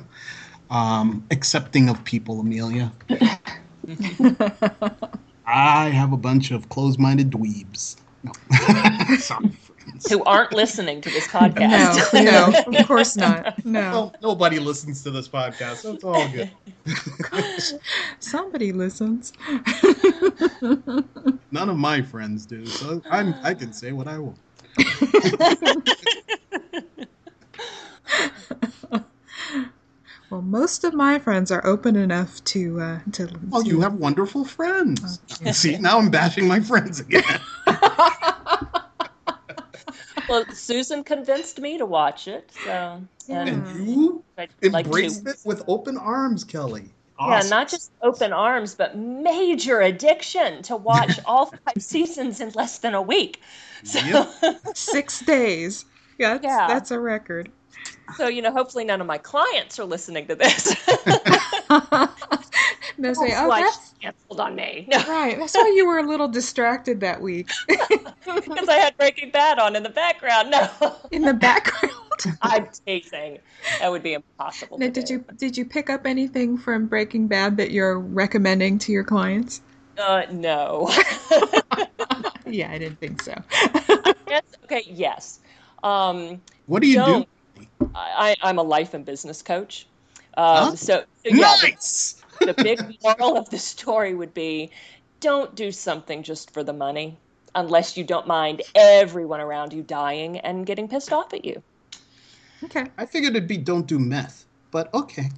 um, 0.70 1.24
accepting 1.30 1.88
of 1.88 2.02
people, 2.04 2.40
Amelia. 2.40 2.92
I 5.46 5.90
have 5.90 6.12
a 6.12 6.16
bunch 6.16 6.50
of 6.50 6.68
closed 6.68 6.98
minded 6.98 7.30
dweebs. 7.30 7.96
No. 8.22 8.32
Sorry, 9.18 9.50
friends. 9.50 9.67
Who 10.08 10.22
aren't 10.24 10.52
listening 10.52 11.00
to 11.02 11.10
this 11.10 11.26
podcast? 11.28 12.12
no, 12.14 12.22
no, 12.50 12.78
of 12.78 12.86
course 12.86 13.16
not. 13.16 13.64
No. 13.64 13.80
Well, 13.80 14.14
nobody 14.22 14.58
listens 14.58 15.02
to 15.04 15.10
this 15.10 15.28
podcast, 15.28 15.76
so 15.76 15.94
it's 15.94 16.04
all 16.04 16.28
good. 16.28 16.50
Somebody 18.20 18.72
listens. 18.72 19.32
None 21.50 21.68
of 21.68 21.76
my 21.76 22.02
friends 22.02 22.46
do, 22.46 22.66
so 22.66 23.02
I'm 23.10 23.34
I 23.42 23.54
can 23.54 23.72
say 23.72 23.92
what 23.92 24.06
I 24.08 24.18
want. 24.18 24.38
well, 30.30 30.42
most 30.42 30.84
of 30.84 30.94
my 30.94 31.18
friends 31.18 31.50
are 31.50 31.64
open 31.66 31.96
enough 31.96 32.42
to 32.44 32.80
uh, 32.80 32.98
to. 33.12 33.28
Well, 33.48 33.62
you 33.62 33.80
have 33.80 33.94
wonderful 33.94 34.44
friends. 34.44 35.20
Okay. 35.40 35.52
See, 35.52 35.78
now 35.78 35.98
I'm 35.98 36.10
bashing 36.10 36.46
my 36.46 36.60
friends 36.60 37.00
again. 37.00 37.24
Well, 40.28 40.44
Susan 40.52 41.04
convinced 41.04 41.60
me 41.60 41.78
to 41.78 41.86
watch 41.86 42.28
it, 42.28 42.50
so 42.64 43.02
and 43.28 43.48
um, 43.50 43.66
And 43.66 43.88
you 43.88 44.24
I'd 44.36 44.50
like 44.70 44.86
embraced 44.86 45.26
it 45.26 45.36
with 45.44 45.62
open 45.68 45.96
arms, 45.98 46.44
Kelly. 46.44 46.90
Yeah, 47.20 47.42
not 47.48 47.68
just 47.68 47.90
open 48.00 48.32
arms, 48.32 48.76
but 48.76 48.96
major 48.96 49.80
addiction 49.80 50.62
to 50.62 50.76
watch 50.76 51.18
all 51.26 51.46
five 51.46 51.82
seasons 51.82 52.40
in 52.40 52.50
less 52.50 52.78
than 52.78 52.94
a 52.94 53.02
week. 53.02 53.40
So, 53.82 53.98
Yep. 53.98 54.56
Six 54.74 55.20
days. 55.20 55.84
Yeah, 56.18 56.34
that's, 56.34 56.44
Yeah. 56.44 56.66
that's 56.68 56.90
a 56.92 57.00
record. 57.00 57.50
so 58.16 58.28
you 58.28 58.40
know, 58.40 58.52
hopefully 58.52 58.84
none 58.84 59.00
of 59.00 59.06
my 59.08 59.18
clients 59.18 59.78
are 59.80 59.84
listening 59.84 60.28
to 60.28 60.36
this. 60.36 60.76
They'll 62.98 63.14
That's 63.14 63.40
"Oh, 63.40 63.48
why 63.48 63.62
that's 63.62 63.94
canceled 64.00 64.40
on 64.40 64.54
me. 64.56 64.86
No, 64.88 64.98
right. 65.04 65.38
That's 65.38 65.54
why 65.54 65.72
you 65.76 65.86
were 65.86 65.98
a 65.98 66.02
little 66.02 66.28
distracted 66.28 67.00
that 67.00 67.20
week 67.20 67.50
because 67.68 68.68
I 68.68 68.74
had 68.74 68.96
Breaking 68.96 69.30
Bad 69.30 69.58
on 69.58 69.76
in 69.76 69.82
the 69.82 69.88
background. 69.90 70.50
No, 70.50 70.96
in 71.10 71.22
the 71.22 71.34
background." 71.34 71.94
I'm 72.42 72.68
teasing. 72.84 73.38
That 73.80 73.90
would 73.92 74.02
be 74.02 74.14
impossible. 74.14 74.78
Now, 74.78 74.88
did 74.88 75.04
do. 75.06 75.14
you 75.14 75.24
did 75.36 75.56
you 75.56 75.64
pick 75.64 75.88
up 75.88 76.06
anything 76.06 76.58
from 76.58 76.86
Breaking 76.86 77.28
Bad 77.28 77.56
that 77.58 77.70
you're 77.70 77.98
recommending 77.98 78.78
to 78.80 78.92
your 78.92 79.04
clients? 79.04 79.60
Uh, 79.96 80.22
no. 80.30 80.90
Yeah, 82.50 82.72
I 82.72 82.78
didn't 82.78 82.98
think 82.98 83.22
so. 83.22 83.34
yes. 84.28 84.42
Okay. 84.64 84.82
Yes. 84.86 85.40
Um, 85.82 86.40
What 86.66 86.82
do 86.82 86.88
you 86.88 86.96
don't. 86.96 87.28
do? 87.60 87.86
I, 87.94 88.36
I'm 88.42 88.58
a 88.58 88.62
life 88.62 88.94
and 88.94 89.04
business 89.04 89.42
coach. 89.42 89.86
Um, 90.36 90.46
Huh? 90.46 90.76
So, 90.76 91.00
so 91.00 91.04
yeah, 91.24 91.54
Nice. 91.62 92.22
The 92.40 92.54
big 92.54 92.80
moral 93.02 93.36
of 93.36 93.48
the 93.50 93.58
story 93.58 94.14
would 94.14 94.34
be 94.34 94.70
don't 95.20 95.54
do 95.54 95.72
something 95.72 96.22
just 96.22 96.52
for 96.52 96.62
the 96.62 96.72
money 96.72 97.16
unless 97.54 97.96
you 97.96 98.04
don't 98.04 98.26
mind 98.26 98.62
everyone 98.74 99.40
around 99.40 99.72
you 99.72 99.82
dying 99.82 100.38
and 100.38 100.66
getting 100.66 100.88
pissed 100.88 101.12
off 101.12 101.32
at 101.34 101.44
you. 101.44 101.62
Okay. 102.64 102.86
I 102.96 103.06
figured 103.06 103.34
it'd 103.36 103.48
be 103.48 103.56
don't 103.56 103.86
do 103.86 103.98
meth, 103.98 104.44
but 104.70 104.92
okay. 104.94 105.30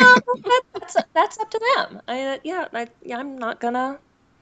No, 0.00 0.14
that, 0.14 0.62
that's, 0.74 0.96
that's 1.14 1.38
up 1.38 1.50
to 1.50 1.74
them. 1.76 2.02
I, 2.06 2.22
uh, 2.22 2.38
yeah, 2.44 2.68
I, 2.72 2.86
yeah, 3.02 3.18
I'm 3.18 3.38
not 3.38 3.60
going 3.60 3.74
to 3.74 3.98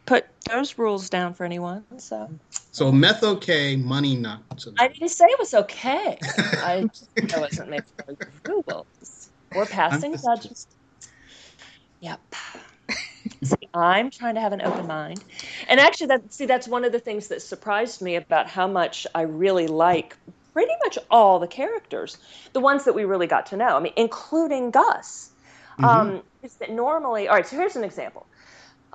put 0.07 0.27
those 0.51 0.77
rules 0.77 1.09
down 1.09 1.33
for 1.35 1.45
anyone. 1.45 1.85
So 1.99 2.29
So 2.73 2.91
meth 2.93 3.23
okay, 3.23 3.77
money 3.77 4.17
not. 4.17 4.43
So 4.57 4.73
I 4.79 4.89
didn't 4.89 5.09
say 5.09 5.27
it 5.27 5.39
was 5.39 5.55
okay. 5.55 6.19
I, 6.23 6.89
I 7.35 7.39
wasn't 7.41 7.71
making 7.71 8.19
rules. 8.45 9.31
We're 9.55 9.67
passing 9.67 10.13
just- 10.13 10.25
judgment. 10.25 10.67
Yep. 12.05 12.21
see, 13.43 13.69
I'm 13.73 14.11
trying 14.11 14.35
to 14.35 14.41
have 14.43 14.53
an 14.53 14.61
open 14.61 14.87
mind. 14.87 15.25
And 15.69 15.81
actually 15.81 16.09
that 16.09 16.35
see 16.35 16.45
that's 16.45 16.69
one 16.69 16.85
of 16.85 16.93
the 16.93 16.99
things 16.99 17.29
that 17.29 17.41
surprised 17.41 18.03
me 18.03 18.17
about 18.17 18.47
how 18.47 18.67
much 18.69 19.07
I 19.15 19.23
really 19.23 19.69
like 19.69 20.15
pretty 20.53 20.73
much 20.85 20.99
all 21.11 21.39
the 21.39 21.47
characters. 21.47 22.19
The 22.53 22.61
ones 22.61 22.85
that 22.85 22.95
we 22.95 23.07
really 23.07 23.27
got 23.27 23.47
to 23.47 23.57
know. 23.57 23.75
I 23.75 23.81
mean, 23.81 23.95
including 23.97 24.71
Gus. 24.71 25.31
Um, 25.83 26.23
is 26.43 26.55
that 26.57 26.71
normally 26.71 27.27
all 27.27 27.37
right, 27.37 27.47
so 27.47 27.57
here's 27.57 27.75
an 27.75 27.85
example. 27.85 28.27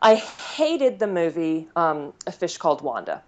I 0.02 0.16
hated 0.16 1.00
the 1.00 1.08
movie 1.08 1.68
um, 1.76 2.14
A 2.28 2.32
Fish 2.32 2.58
Called 2.58 2.82
Wanda 2.82 3.24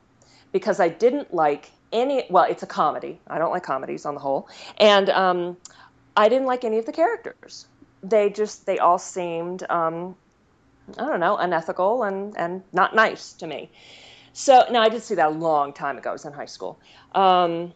because 0.52 0.80
I 0.80 0.90
didn't 0.90 1.34
like 1.34 1.72
any 1.92 2.24
well, 2.30 2.44
it's 2.44 2.62
a 2.62 2.68
comedy. 2.68 3.20
I 3.28 3.40
don't 3.40 3.52
like 3.52 3.64
comedies 3.64 4.06
on 4.06 4.14
the 4.14 4.22
whole. 4.22 4.48
And 4.78 5.10
um, 5.10 5.58
I 6.16 6.30
didn't 6.30 6.46
like 6.46 6.64
any 6.64 6.78
of 6.78 6.86
the 6.86 6.94
characters. 6.94 7.66
They 8.04 8.30
just 8.30 8.66
they 8.66 8.80
all 8.80 8.98
seemed 9.00 9.64
um, 9.70 10.16
I 10.98 11.06
don't 11.06 11.20
know, 11.20 11.38
unethical 11.38 12.04
and 12.04 12.36
and 12.38 12.64
not 12.74 12.96
nice 12.96 13.34
to 13.34 13.48
me. 13.48 13.70
So 14.34 14.66
now 14.72 14.82
I 14.82 14.90
did 14.90 15.04
see 15.04 15.16
that 15.16 15.28
a 15.28 15.32
long 15.32 15.74
time 15.74 15.98
ago. 15.98 16.10
I 16.10 16.14
was 16.14 16.26
in 16.26 16.34
high 16.34 16.46
school, 16.46 16.80
um, 17.14 17.74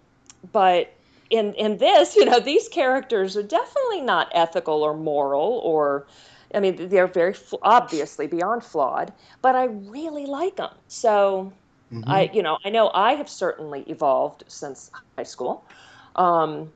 but 0.52 0.94
in 1.30 1.54
in 1.56 1.78
this, 1.78 2.16
you 2.16 2.26
know, 2.26 2.40
these 2.40 2.68
characters 2.70 3.36
are 3.38 3.44
definitely 3.44 4.02
not 4.02 4.30
ethical 4.34 4.84
or 4.84 4.96
moral 4.96 5.62
or. 5.64 6.08
I 6.54 6.60
mean, 6.62 6.88
they're 6.90 7.08
very 7.08 7.36
obviously 7.64 8.28
beyond 8.28 8.64
flawed, 8.64 9.12
but 9.42 9.56
I 9.56 9.66
really 9.66 10.26
like 10.26 10.56
them. 10.58 10.74
So 10.88 11.52
Mhm. 11.92 12.04
I, 12.08 12.30
you 12.34 12.42
know, 12.44 12.58
I 12.64 12.70
know 12.70 12.92
I 12.94 13.14
have 13.16 13.30
certainly 13.30 13.82
evolved 13.88 14.44
since 14.48 14.90
high 15.18 15.24
school, 15.24 15.68
um, 16.16 16.72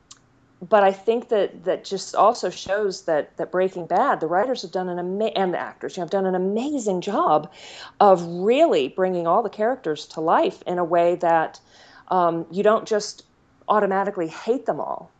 but 0.61 0.83
I 0.83 0.91
think 0.91 1.29
that 1.29 1.63
that 1.63 1.85
just 1.85 2.15
also 2.15 2.49
shows 2.49 3.03
that 3.03 3.35
that 3.37 3.51
Breaking 3.51 3.85
Bad, 3.85 4.19
the 4.19 4.27
writers 4.27 4.61
have 4.63 4.71
done 4.71 4.89
an 4.89 4.99
ama- 4.99 5.31
and 5.35 5.53
the 5.53 5.57
actors, 5.57 5.95
you 5.95 6.01
know, 6.01 6.05
have 6.05 6.11
done 6.11 6.25
an 6.25 6.35
amazing 6.35 7.01
job 7.01 7.49
of 7.99 8.25
really 8.25 8.89
bringing 8.89 9.25
all 9.25 9.41
the 9.41 9.49
characters 9.49 10.05
to 10.07 10.19
life 10.21 10.61
in 10.67 10.77
a 10.77 10.83
way 10.83 11.15
that 11.15 11.59
um, 12.09 12.45
you 12.51 12.63
don't 12.63 12.85
just 12.87 13.23
automatically 13.69 14.27
hate 14.27 14.65
them 14.65 14.79
all. 14.79 15.11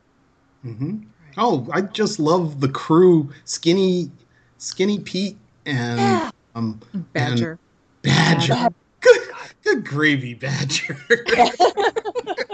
Mhm. 0.66 1.06
Oh, 1.38 1.68
I 1.72 1.82
just 1.82 2.20
love 2.20 2.60
the 2.60 2.68
crew, 2.68 3.32
skinny, 3.46 4.12
skinny 4.58 5.00
Pete 5.00 5.38
and 5.66 6.00
Yeah. 6.00 6.32
um 6.56 6.82
Badger. 7.14 7.58
Badger. 8.02 8.54
Badger. 8.56 8.76
Good, 9.02 9.22
good 9.64 9.86
gravy, 9.86 10.34
Badger. 10.34 10.98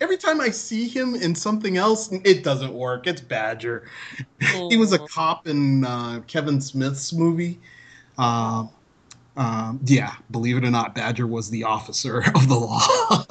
Every 0.00 0.16
time 0.16 0.40
I 0.40 0.50
see 0.50 0.88
him 0.88 1.14
in 1.14 1.34
something 1.34 1.76
else, 1.76 2.10
it 2.24 2.44
doesn't 2.44 2.72
work. 2.72 3.06
It's 3.06 3.20
Badger. 3.20 3.88
he 4.68 4.76
was 4.76 4.92
a 4.92 4.98
cop 4.98 5.46
in 5.46 5.84
uh, 5.84 6.20
Kevin 6.26 6.60
Smith's 6.60 7.12
movie. 7.12 7.58
Uh, 8.18 8.66
um, 9.36 9.80
yeah, 9.84 10.14
believe 10.30 10.56
it 10.56 10.64
or 10.64 10.70
not, 10.70 10.94
Badger 10.94 11.26
was 11.26 11.50
the 11.50 11.64
officer 11.64 12.18
of 12.34 12.48
the 12.48 12.54
law. 12.54 13.24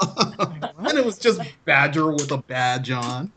and 0.89 0.97
it 0.97 1.05
was 1.05 1.17
just 1.17 1.41
Badger 1.65 2.12
with 2.12 2.31
a 2.31 2.38
badge 2.38 2.91
on. 2.91 3.31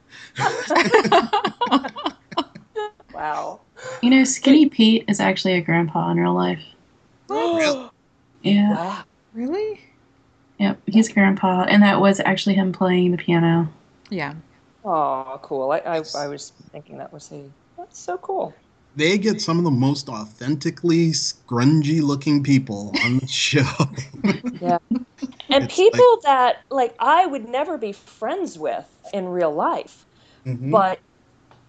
Wow. 3.14 3.60
You 4.02 4.10
know, 4.10 4.24
Skinny 4.24 4.68
Pete 4.68 5.04
is 5.08 5.20
actually 5.20 5.54
a 5.54 5.60
grandpa 5.60 6.10
in 6.10 6.18
real 6.18 6.34
life. 6.34 6.62
wow. 7.28 7.90
Yeah. 8.42 9.02
Really? 9.32 9.80
He's 10.86 11.08
grandpa, 11.08 11.64
and 11.68 11.82
that 11.82 12.00
was 12.00 12.20
actually 12.20 12.54
him 12.54 12.72
playing 12.72 13.12
the 13.12 13.18
piano. 13.18 13.68
Yeah. 14.10 14.34
Oh, 14.84 15.40
cool. 15.42 15.72
I, 15.72 15.78
I, 15.78 15.96
I 16.14 16.28
was 16.28 16.52
thinking 16.72 16.98
that 16.98 17.12
was 17.12 17.28
he. 17.28 17.50
That's 17.76 18.00
so 18.00 18.16
cool. 18.18 18.54
They 18.94 19.18
get 19.18 19.40
some 19.40 19.58
of 19.58 19.64
the 19.64 19.70
most 19.70 20.08
authentically 20.08 21.10
scrungy 21.10 22.00
looking 22.00 22.42
people 22.42 22.92
on 23.04 23.18
the 23.18 23.26
show. 23.30 23.64
Yeah. 24.60 24.78
And 25.50 25.64
It's 25.64 25.76
people 25.76 26.18
that 26.24 26.56
like 26.70 26.94
I 26.98 27.24
would 27.26 27.48
never 27.48 27.78
be 27.78 27.92
friends 27.92 28.58
with 28.58 28.86
in 29.12 29.26
real 29.28 29.52
life, 29.52 30.04
Mhm. 30.44 30.70
but 30.72 31.00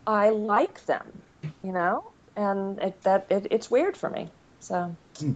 I 0.07 0.29
like 0.29 0.85
them, 0.85 1.23
you 1.63 1.73
know, 1.73 2.03
and 2.35 2.79
it, 2.79 3.01
that 3.03 3.27
it, 3.29 3.47
it's 3.51 3.71
weird 3.71 3.97
for 3.97 4.09
me. 4.09 4.29
So, 4.59 4.95
Hmm. 5.19 5.33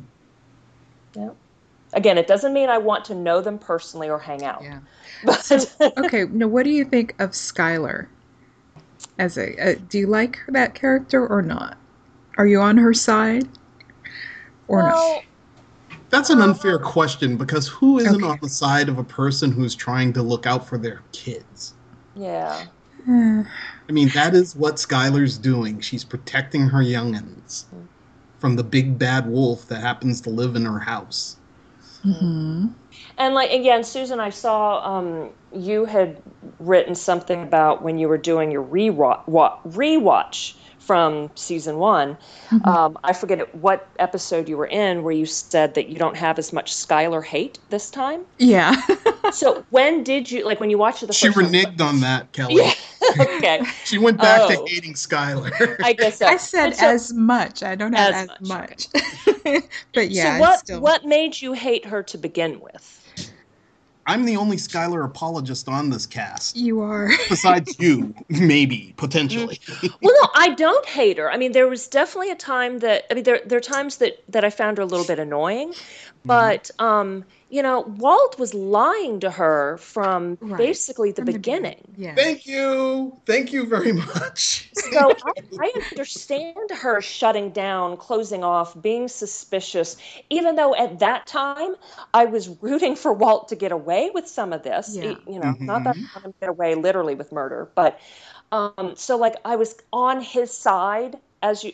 yeah. 1.15 1.29
Again, 1.93 2.17
it 2.17 2.27
doesn't 2.27 2.53
mean 2.53 2.69
I 2.69 2.77
want 2.77 3.05
to 3.05 3.15
know 3.15 3.41
them 3.41 3.59
personally 3.59 4.09
or 4.09 4.19
hang 4.19 4.43
out. 4.43 4.63
Yeah. 4.63 4.79
But 5.25 5.41
So, 5.43 5.59
okay, 5.97 6.25
now 6.25 6.47
what 6.47 6.63
do 6.63 6.71
you 6.71 6.85
think 6.85 7.15
of 7.19 7.31
Skyler? 7.31 8.07
As 9.19 9.37
a, 9.37 9.55
uh, 9.57 9.75
do 9.89 9.99
you 9.99 10.07
like 10.07 10.39
that 10.47 10.73
character 10.73 11.27
or 11.27 11.41
not? 11.41 11.77
Are 12.37 12.47
you 12.47 12.59
on 12.59 12.77
her 12.77 12.93
side 12.93 13.47
or 14.67 14.83
not? 14.83 15.23
That's 16.09 16.29
an 16.29 16.41
unfair 16.41 16.79
question 16.79 17.37
because 17.37 17.67
who 17.67 17.99
isn't 17.99 18.15
Okay. 18.15 18.25
on 18.25 18.39
the 18.41 18.49
side 18.49 18.89
of 18.89 18.97
a 18.97 19.03
person 19.03 19.51
who's 19.51 19.75
trying 19.75 20.11
to 20.13 20.23
look 20.23 20.45
out 20.45 20.67
for 20.67 20.77
their 20.77 21.01
kids? 21.11 21.73
yeah. 22.15 22.65
Uh, 23.07 23.43
I 23.89 23.91
mean, 23.91 24.09
that 24.09 24.33
is 24.33 24.55
what 24.55 24.75
Skyler's 24.75 25.37
doing. 25.37 25.79
She's 25.81 26.03
protecting 26.03 26.67
her 26.67 26.79
youngins 26.79 27.65
from 28.39 28.55
the 28.55 28.63
big 28.63 28.97
bad 28.97 29.29
wolf 29.29 29.67
that 29.67 29.81
happens 29.81 30.21
to 30.21 30.29
live 30.29 30.55
in 30.55 30.65
her 30.65 30.79
house. 30.79 31.37
Mhm. 32.05 32.73
And 33.17 33.33
like 33.35 33.51
again, 33.51 33.83
Susan, 33.83 34.19
I 34.19 34.29
saw 34.29 34.79
um, 34.97 35.29
you 35.53 35.85
had 35.85 36.21
written 36.59 36.95
something 36.95 37.41
about 37.43 37.81
when 37.83 37.97
you 37.97 38.07
were 38.07 38.17
doing 38.17 38.51
your 38.51 38.63
rewatch, 38.63 39.27
wa- 39.27 39.57
rewatch 39.67 40.53
from 40.79 41.29
season 41.35 41.77
one. 41.77 42.17
Mhm. 42.49 42.65
Um, 42.67 42.97
I 43.03 43.13
forget 43.13 43.53
what 43.55 43.87
episode 43.99 44.49
you 44.49 44.57
were 44.57 44.65
in 44.65 45.03
where 45.03 45.13
you 45.13 45.25
said 45.27 45.75
that 45.75 45.89
you 45.89 45.95
don't 45.97 46.17
have 46.17 46.39
as 46.39 46.51
much 46.51 46.73
Skyler 46.73 47.23
hate 47.23 47.59
this 47.69 47.89
time. 47.89 48.21
Yeah. 48.37 48.75
So 49.31 49.63
when 49.69 50.03
did 50.03 50.29
you 50.29 50.43
like 50.45 50.59
when 50.59 50.69
you 50.69 50.77
watched 50.77 51.03
it 51.03 51.05
the 51.05 51.13
She 51.13 51.27
first 51.27 51.37
time? 51.39 51.53
reneged 51.53 51.79
on 51.79 52.01
that, 52.01 52.33
Kelly. 52.33 52.55
Yeah. 52.55 52.73
okay. 53.19 53.61
She 53.85 53.97
went 53.97 54.17
back 54.17 54.41
Oh. 54.43 54.65
to 54.65 54.71
hating 54.71 54.93
Skyler. 54.93 55.77
I 55.83 55.93
guess 55.93 56.19
so. 56.19 56.25
I 56.25 56.37
said 56.37 56.75
so- 56.75 56.87
as 56.87 57.13
much. 57.13 57.63
I 57.63 57.75
don't 57.75 57.93
have 57.93 58.13
As 58.13 58.29
as, 58.41 58.47
much, 58.49 58.87
much. 58.93 59.63
but 59.93 60.11
yeah, 60.11 60.35
so 60.35 60.41
what 60.41 60.59
still 60.59 60.81
what 60.81 61.05
made 61.05 61.41
you 61.41 61.53
hate 61.53 61.85
her 61.85 62.03
to 62.03 62.17
begin 62.17 62.59
with? 62.59 62.97
I'm 64.07 64.25
the 64.25 64.35
only 64.35 64.57
Skyler 64.57 65.05
apologist 65.05 65.69
on 65.69 65.91
this 65.91 66.07
cast. 66.07 66.55
you 66.57 66.81
are. 66.81 67.11
Besides 67.29 67.75
you, 67.79 68.13
maybe, 68.29 68.93
potentially. 68.97 69.59
well 70.01 70.13
no 70.21 70.29
i 70.35 70.49
don't 70.49 70.85
hate 70.87 71.17
her 71.17 71.31
i 71.31 71.37
mean 71.37 71.51
there 71.51 71.67
was 71.67 71.87
definitely 71.87 72.31
a 72.31 72.35
time 72.35 72.79
that 72.79 73.05
i 73.11 73.13
mean 73.13 73.23
there, 73.23 73.39
there 73.45 73.57
are 73.57 73.61
times 73.61 73.97
that 73.97 74.21
that 74.27 74.43
i 74.43 74.49
found 74.49 74.77
her 74.77 74.83
a 74.83 74.87
little 74.87 75.05
bit 75.05 75.19
annoying 75.19 75.73
but 76.25 76.69
um 76.79 77.23
you 77.51 77.61
know 77.61 77.81
walt 78.05 78.39
was 78.39 78.53
lying 78.53 79.19
to 79.19 79.29
her 79.29 79.77
from 79.77 80.37
Right. 80.41 80.57
basically 80.57 81.11
the 81.11 81.21
From 81.21 81.25
the 81.25 81.37
beginning 81.39 81.81
Yeah. 81.97 82.15
Thank 82.15 82.45
you. 82.47 83.17
Thank 83.25 83.51
you 83.53 83.65
very 83.75 83.91
much. 83.93 84.69
so 84.73 85.01
I, 85.29 85.33
I 85.59 85.69
understand 85.91 86.69
her 86.83 87.01
shutting 87.01 87.49
down 87.51 87.97
closing 87.97 88.43
off 88.43 88.69
being 88.81 89.07
suspicious 89.07 89.97
even 90.29 90.55
though 90.55 90.73
at 90.75 90.99
that 90.99 91.27
time 91.27 91.75
i 92.13 92.23
was 92.25 92.49
rooting 92.61 92.95
for 92.95 93.11
walt 93.13 93.49
to 93.49 93.55
get 93.55 93.71
away 93.71 94.09
with 94.13 94.27
some 94.27 94.53
of 94.53 94.63
this 94.63 94.95
Yeah. 94.95 95.15
you 95.27 95.39
know 95.39 95.53
not 95.59 95.83
that 95.83 95.95
Mhm. 95.95 96.07
I 96.07 96.13
want 96.13 96.25
him 96.25 96.31
to 96.33 96.39
get 96.41 96.49
away 96.49 96.75
literally 96.75 97.15
with 97.15 97.31
murder 97.31 97.69
but 97.75 97.99
um 98.51 98.93
so 98.95 99.17
like 99.17 99.35
i 99.45 99.55
was 99.55 99.75
on 99.91 100.21
his 100.21 100.51
side 100.67 101.17
as 101.43 101.63
you 101.65 101.73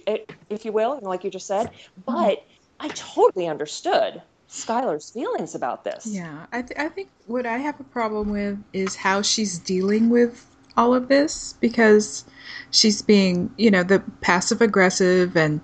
if 0.50 0.66
you 0.66 0.72
will 0.72 1.00
like 1.02 1.24
you 1.24 1.32
just 1.32 1.48
said 1.48 1.70
but 2.06 2.44
i 2.80 2.88
totally 2.90 3.48
understood 3.48 4.22
skyler's 4.50 5.10
feelings 5.10 5.56
about 5.56 5.84
this 5.84 6.06
Yeah, 6.06 6.46
I, 6.52 6.62
th- 6.62 6.80
I 6.80 6.90
think 6.90 7.10
what 7.26 7.46
I 7.46 7.58
have 7.58 7.80
a 7.80 7.84
problem 7.84 8.30
with 8.30 8.58
is 8.74 8.96
how 8.96 9.22
she's 9.22 9.60
dealing 9.60 10.10
with 10.10 10.46
all 10.78 10.94
of 10.94 11.08
this 11.08 11.54
because 11.60 12.24
she's 12.72 13.02
being, 13.02 13.54
you 13.58 13.72
know, 13.72 13.84
the 13.84 14.00
passive 14.22 14.62
aggressive 14.62 15.36
and, 15.36 15.60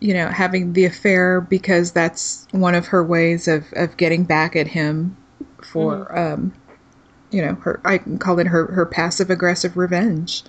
you 0.00 0.12
know, 0.12 0.28
having 0.28 0.72
the 0.72 0.84
affair 0.84 1.40
because 1.40 1.92
that's 1.92 2.46
one 2.50 2.74
of 2.74 2.86
her 2.88 3.02
ways 3.02 3.48
of, 3.48 3.64
of 3.74 3.96
getting 3.96 4.24
back 4.24 4.56
at 4.56 4.66
him 4.66 5.16
for, 5.62 6.16
um, 6.16 6.52
you 7.30 7.40
know, 7.40 7.54
her, 7.54 7.80
I 7.84 7.98
can 7.98 8.18
call 8.18 8.38
it 8.38 8.46
her, 8.48 8.66
her 8.72 8.84
passive 8.84 9.30
aggressive 9.30 9.76
revenge. 9.76 10.44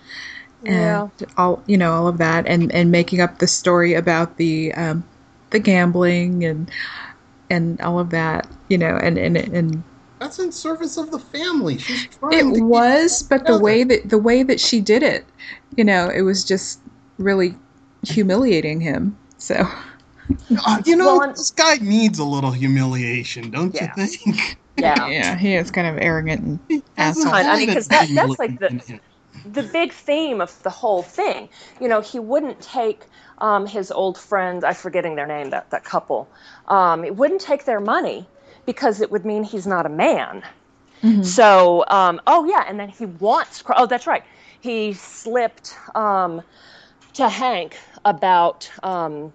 Yeah. 0.64 1.04
And 1.20 1.32
all, 1.38 1.64
you 1.68 1.78
know, 1.78 1.94
all 1.94 2.08
of 2.08 2.18
that 2.18 2.46
and, 2.46 2.72
and 2.74 2.92
making 2.92 3.22
up 3.22 3.40
the 3.40 3.48
story 3.48 3.94
about 3.94 4.38
the, 4.38 4.74
um, 4.74 5.06
the 5.52 5.60
gambling 5.60 6.44
and, 6.44 6.70
and 7.50 7.80
all 7.82 8.00
of 8.00 8.10
that, 8.12 8.48
you 8.70 8.78
know, 8.78 8.98
and, 8.98 9.18
and, 9.18 9.38
and 9.38 9.84
That's 10.20 10.40
in 10.40 10.52
service 10.52 10.98
of 10.98 11.12
the 11.12 11.20
family. 11.20 11.78
She's 11.78 12.08
trying 12.08 12.34
it 12.34 12.44
to 12.44 12.54
keep 12.56 12.64
was, 12.64 13.24
but 13.24 13.46
the 13.46 13.60
way 13.60 13.84
that 13.84 14.10
the 14.10 14.18
way 14.18 14.44
that 14.44 14.60
she 14.60 14.82
did 14.82 15.04
it, 15.04 15.26
you 15.76 15.84
know, 15.84 16.10
it 16.10 16.22
was 16.22 16.44
just 16.44 16.80
really 17.18 17.56
humiliating 18.04 18.80
him. 18.82 19.18
So 19.38 19.68
Uh, 20.66 20.82
you 20.86 20.96
know, 20.96 21.18
Well, 21.18 21.22
and- 21.24 21.36
this 21.36 21.50
guy 21.52 21.76
needs 21.82 22.20
a 22.20 22.24
little 22.24 22.52
humiliation, 22.52 23.50
don't 23.50 23.74
Yeah. 23.74 23.92
you 23.98 24.06
think? 24.08 24.58
yeah 24.78 25.08
yeah, 25.08 25.36
he 25.38 25.56
is 25.56 25.72
kind 25.72 25.88
of 25.88 25.98
arrogant 26.02 26.62
and 26.70 26.84
Asshole. 26.98 27.34
I 27.34 27.58
mean, 27.58 27.68
because 27.68 27.88
that 27.88 28.08
that- 28.10 28.16
that's 28.28 28.40
like 28.40 28.60
the- 28.60 29.00
the 29.54 29.64
big 29.64 29.92
theme 29.94 30.40
of 30.42 30.62
the 30.64 30.70
whole 30.70 31.02
thing. 31.02 31.50
You 31.82 31.88
know, 31.88 32.02
he 32.02 32.20
wouldn't 32.20 32.60
take 32.62 33.06
um, 33.40 33.66
his 33.66 33.92
old 33.92 34.18
friend, 34.18 34.64
I'm 34.64 34.76
forgetting 34.76 35.16
their 35.16 35.28
name, 35.28 35.50
that, 35.52 35.70
that 35.72 35.84
couple, 35.84 36.28
um, 36.68 37.04
he 37.04 37.12
wouldn't 37.12 37.42
take 37.42 37.66
their 37.66 37.80
money 37.80 38.26
because 38.66 39.02
it 39.02 39.12
would 39.12 39.26
mean 39.26 39.44
he's 39.44 39.68
not 39.68 39.86
a 39.86 39.90
man. 39.90 40.44
Mhm. 41.02 41.26
So, 41.26 41.86
um, 41.88 42.22
oh 42.28 42.46
yeah, 42.46 42.66
and 42.68 42.80
then 42.80 42.90
he 42.90 43.06
wants, 43.06 43.64
oh, 43.76 43.86
that's 43.86 44.08
right. 44.08 44.24
He 44.60 44.94
slipped 44.94 45.76
um, 45.96 46.42
to 47.14 47.30
Hank 47.30 47.78
about, 48.04 48.70
um, 48.84 49.32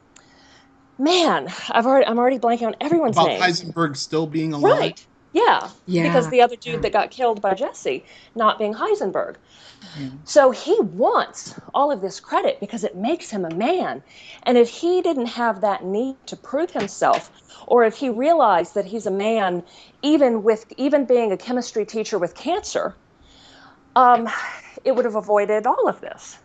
man, 0.99 1.49
I've 1.71 1.87
already, 1.87 2.07
I'm 2.07 2.19
already 2.19 2.39
blanking 2.39 2.67
on 2.67 2.77
everyone's 2.81 3.17
About 3.17 3.29
name. 3.29 3.41
Heisenberg 3.41 3.97
still 3.97 4.27
being 4.27 4.53
alive. 4.53 4.81
Right. 4.81 5.07
Yeah. 5.35 5.69
Yeah. 5.87 6.05
Because 6.05 6.31
the 6.31 6.41
other 6.41 6.57
dude 6.57 6.83
that 6.83 6.93
got 6.93 7.11
killed 7.11 7.43
by 7.43 7.55
Jesse 7.55 8.05
not 8.37 8.59
being 8.59 8.73
Heisenberg. 8.73 9.37
Yeah. 9.99 10.09
So 10.25 10.51
he 10.51 10.81
wants 10.81 11.55
all 11.75 11.93
of 11.93 12.01
this 12.01 12.21
credit 12.21 12.61
because 12.61 12.85
it 12.85 12.97
makes 12.97 13.31
him 13.31 13.45
a 13.45 13.55
man. 13.55 14.03
And 14.45 14.57
if 14.57 14.71
he 14.71 15.03
didn't 15.03 15.27
have 15.27 15.61
that 15.61 15.85
need 15.85 16.17
to 16.27 16.37
prove 16.37 16.71
himself, 16.71 17.31
or 17.67 17.85
if 17.85 17.97
he 17.97 18.09
realized 18.09 18.75
that 18.77 18.87
he's 18.87 19.07
a 19.07 19.11
man, 19.11 19.63
even 20.03 20.43
with 20.43 20.73
even 20.79 21.05
being 21.05 21.33
a 21.33 21.37
chemistry 21.37 21.85
teacher 21.85 22.19
with 22.19 22.35
cancer, 22.35 22.95
um, 23.97 24.29
it 24.85 24.93
would 24.93 25.05
have 25.05 25.17
avoided 25.17 25.67
all 25.67 25.89
of 25.89 26.01
this. 26.01 26.39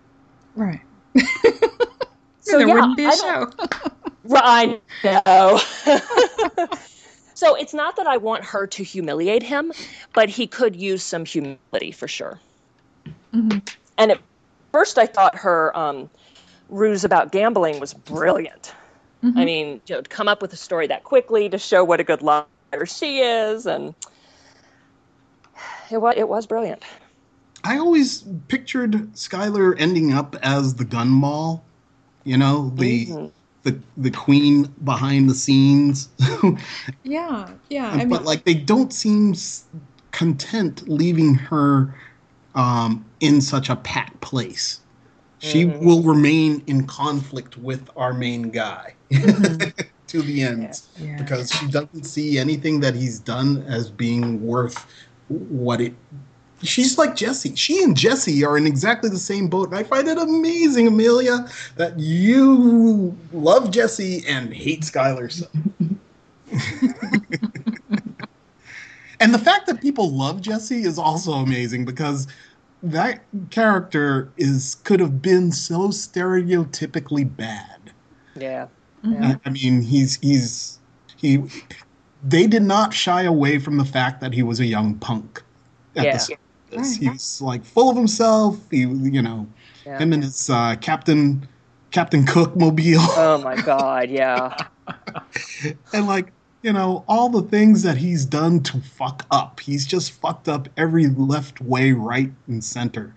right. 0.55 0.81
So 2.41 2.57
there 2.57 2.67
yeah, 2.67 2.73
wouldn't 2.73 2.97
be 2.97 3.05
a 3.05 3.09
I 3.09 3.15
show. 3.15 3.51
I 4.31 4.79
know. 5.03 5.59
so 7.39 7.55
it's 7.55 7.73
not 7.73 7.95
that 7.95 8.05
I 8.05 8.17
want 8.17 8.43
her 8.43 8.67
to 8.67 8.83
humiliate 8.83 9.43
him, 9.43 9.71
but 10.13 10.27
he 10.27 10.45
could 10.45 10.75
use 10.75 11.03
some 11.03 11.23
humility 11.23 11.91
for 11.93 12.05
sure. 12.05 12.41
Mhm. 13.33 13.61
And 13.97 14.11
at 14.11 14.21
first, 14.73 14.97
I 14.97 15.05
thought 15.05 15.37
her 15.37 15.75
um, 15.77 16.09
ruse 16.67 17.05
about 17.05 17.31
gambling 17.31 17.79
was 17.79 17.93
brilliant. 17.93 18.73
I 19.23 19.27
Mhm. 19.27 19.45
mean, 19.45 19.81
you 19.87 19.95
know, 19.95 20.01
to 20.01 20.09
come 20.09 20.27
up 20.27 20.41
with 20.41 20.51
a 20.51 20.57
story 20.57 20.87
that 20.87 21.05
quickly 21.05 21.47
to 21.47 21.57
show 21.57 21.81
what 21.85 22.01
a 22.01 22.03
good 22.03 22.21
liar 22.21 22.45
she 22.85 23.21
is, 23.21 23.65
and 23.65 23.95
it 25.89 26.01
was 26.01 26.15
it 26.17 26.27
was 26.27 26.45
brilliant. 26.45 26.83
I 27.63 27.77
always 27.77 28.23
pictured 28.49 29.13
Skyler 29.13 29.75
ending 29.79 30.11
up 30.11 30.35
as 30.43 30.75
the 30.75 30.85
gun 30.85 31.07
mall. 31.07 31.63
You 32.25 32.37
know, 32.37 32.69
the 32.75 33.05
Mhm. 33.07 33.31
The 33.69 33.79
the 33.97 34.11
queen 34.11 34.63
behind 34.83 35.29
the 35.29 35.35
scenes. 35.35 36.09
Yeah, 37.03 37.49
yeah. 37.69 37.87
I 37.87 37.97
mean, 37.97 38.09
but 38.09 38.23
like 38.25 38.43
they 38.45 38.53
don't 38.53 38.93
seem 38.93 39.33
content 40.11 40.87
leaving 40.87 41.35
her 41.35 41.95
um, 42.55 43.05
in 43.19 43.41
such 43.41 43.69
a 43.69 43.75
packed 43.75 44.19
place. 44.21 44.81
She 45.39 45.65
Mhm. 45.65 45.81
will 45.81 46.03
remain 46.03 46.61
in 46.67 46.85
conflict 46.85 47.57
with 47.57 47.89
our 47.95 48.13
main 48.13 48.49
guy 48.51 48.95
Mhm. 49.11 49.73
to 50.07 50.21
the 50.21 50.41
end 50.43 50.81
yeah. 50.97 51.17
because 51.17 51.51
she 51.51 51.67
doesn't 51.67 52.03
see 52.05 52.37
anything 52.37 52.79
that 52.81 52.95
he's 52.95 53.19
done 53.19 53.63
as 53.67 53.89
being 53.89 54.41
worth 54.45 54.85
what 55.29 55.79
it. 55.81 55.93
She's 56.61 56.97
like 56.97 57.15
Jesse. 57.15 57.55
She 57.55 57.81
and 57.83 57.95
Jesse 57.95 58.43
are 58.43 58.57
in 58.57 58.67
exactly 58.67 59.09
the 59.09 59.17
same 59.19 59.47
boat. 59.47 59.69
And 59.69 59.77
I 59.77 59.83
find 59.83 60.07
it 60.07 60.17
amazing, 60.17 60.87
Amelia, 60.87 61.47
that 61.77 61.97
you 61.99 63.15
love 63.31 63.71
Jesse 63.71 64.23
and 64.27 64.53
hate 64.53 64.81
Skyler 64.81 65.31
so. 65.31 65.45
And 69.21 69.33
the 69.33 69.39
fact 69.39 69.67
that 69.67 69.81
people 69.81 70.11
love 70.11 70.41
Jesse 70.41 70.83
is 70.83 70.97
also 70.97 71.33
amazing 71.33 71.83
because 71.83 72.27
that 72.81 73.21
character 73.49 74.31
is 74.37 74.75
could 74.85 75.01
have 75.01 75.21
been 75.21 75.51
so 75.51 75.89
stereotypically 75.89 77.35
bad. 77.35 77.91
Yeah. 78.35 78.67
Mhm. 79.03 79.35
I, 79.35 79.39
I 79.45 79.49
mean, 79.49 79.81
he's 79.81 80.15
he's 80.21 80.79
he. 81.17 81.43
They 82.23 82.47
did 82.47 82.63
not 82.63 82.93
shy 82.93 83.23
away 83.23 83.59
from 83.59 83.75
the 83.77 83.83
fact 83.85 84.21
that 84.21 84.33
he 84.33 84.41
was 84.43 84.61
a 84.61 84.65
young 84.65 84.95
punk. 84.95 85.43
At 85.97 86.05
Yeah. 86.05 86.13
the 86.13 86.19
start 86.19 86.39
of 86.39 86.48
this. 86.71 86.99
Right. 87.01 87.11
He's 87.11 87.41
like 87.41 87.63
full 87.65 87.89
of 87.89 87.95
himself. 87.97 88.57
He, 88.71 88.79
you 88.79 89.21
know, 89.21 89.47
Yeah. 89.85 89.97
him 89.99 90.13
and 90.13 90.23
his 90.23 90.49
uh, 90.49 90.75
Captain 90.81 91.47
Captain 91.91 92.25
Cook 92.25 92.55
mobile. 92.55 92.99
Oh 93.01 93.41
my 93.43 93.55
God. 93.55 94.09
Yeah. 94.09 94.55
and 95.93 96.07
like 96.07 96.31
you 96.61 96.73
know 96.73 97.03
all 97.07 97.29
the 97.29 97.43
things 97.43 97.83
that 97.83 97.97
he's 97.97 98.25
done 98.25 98.61
to 98.61 98.81
fuck 98.81 99.25
up 99.31 99.59
he's 99.59 99.85
just 99.85 100.11
fucked 100.13 100.49
up 100.49 100.67
every 100.77 101.07
left 101.07 101.61
way 101.61 101.91
right 101.93 102.31
and 102.47 102.63
center 102.63 103.13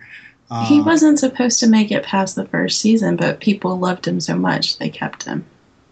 uh, 0.50 0.66
he 0.66 0.80
wasn't 0.82 1.18
supposed 1.18 1.58
to 1.60 1.66
make 1.66 1.90
it 1.90 2.04
past 2.04 2.36
the 2.36 2.44
first 2.46 2.78
season, 2.82 3.16
but 3.16 3.40
people 3.40 3.78
loved 3.78 4.06
him 4.06 4.20
so 4.20 4.36
much 4.36 4.76
they 4.76 4.90
kept 4.90 5.22
him. 5.24 5.46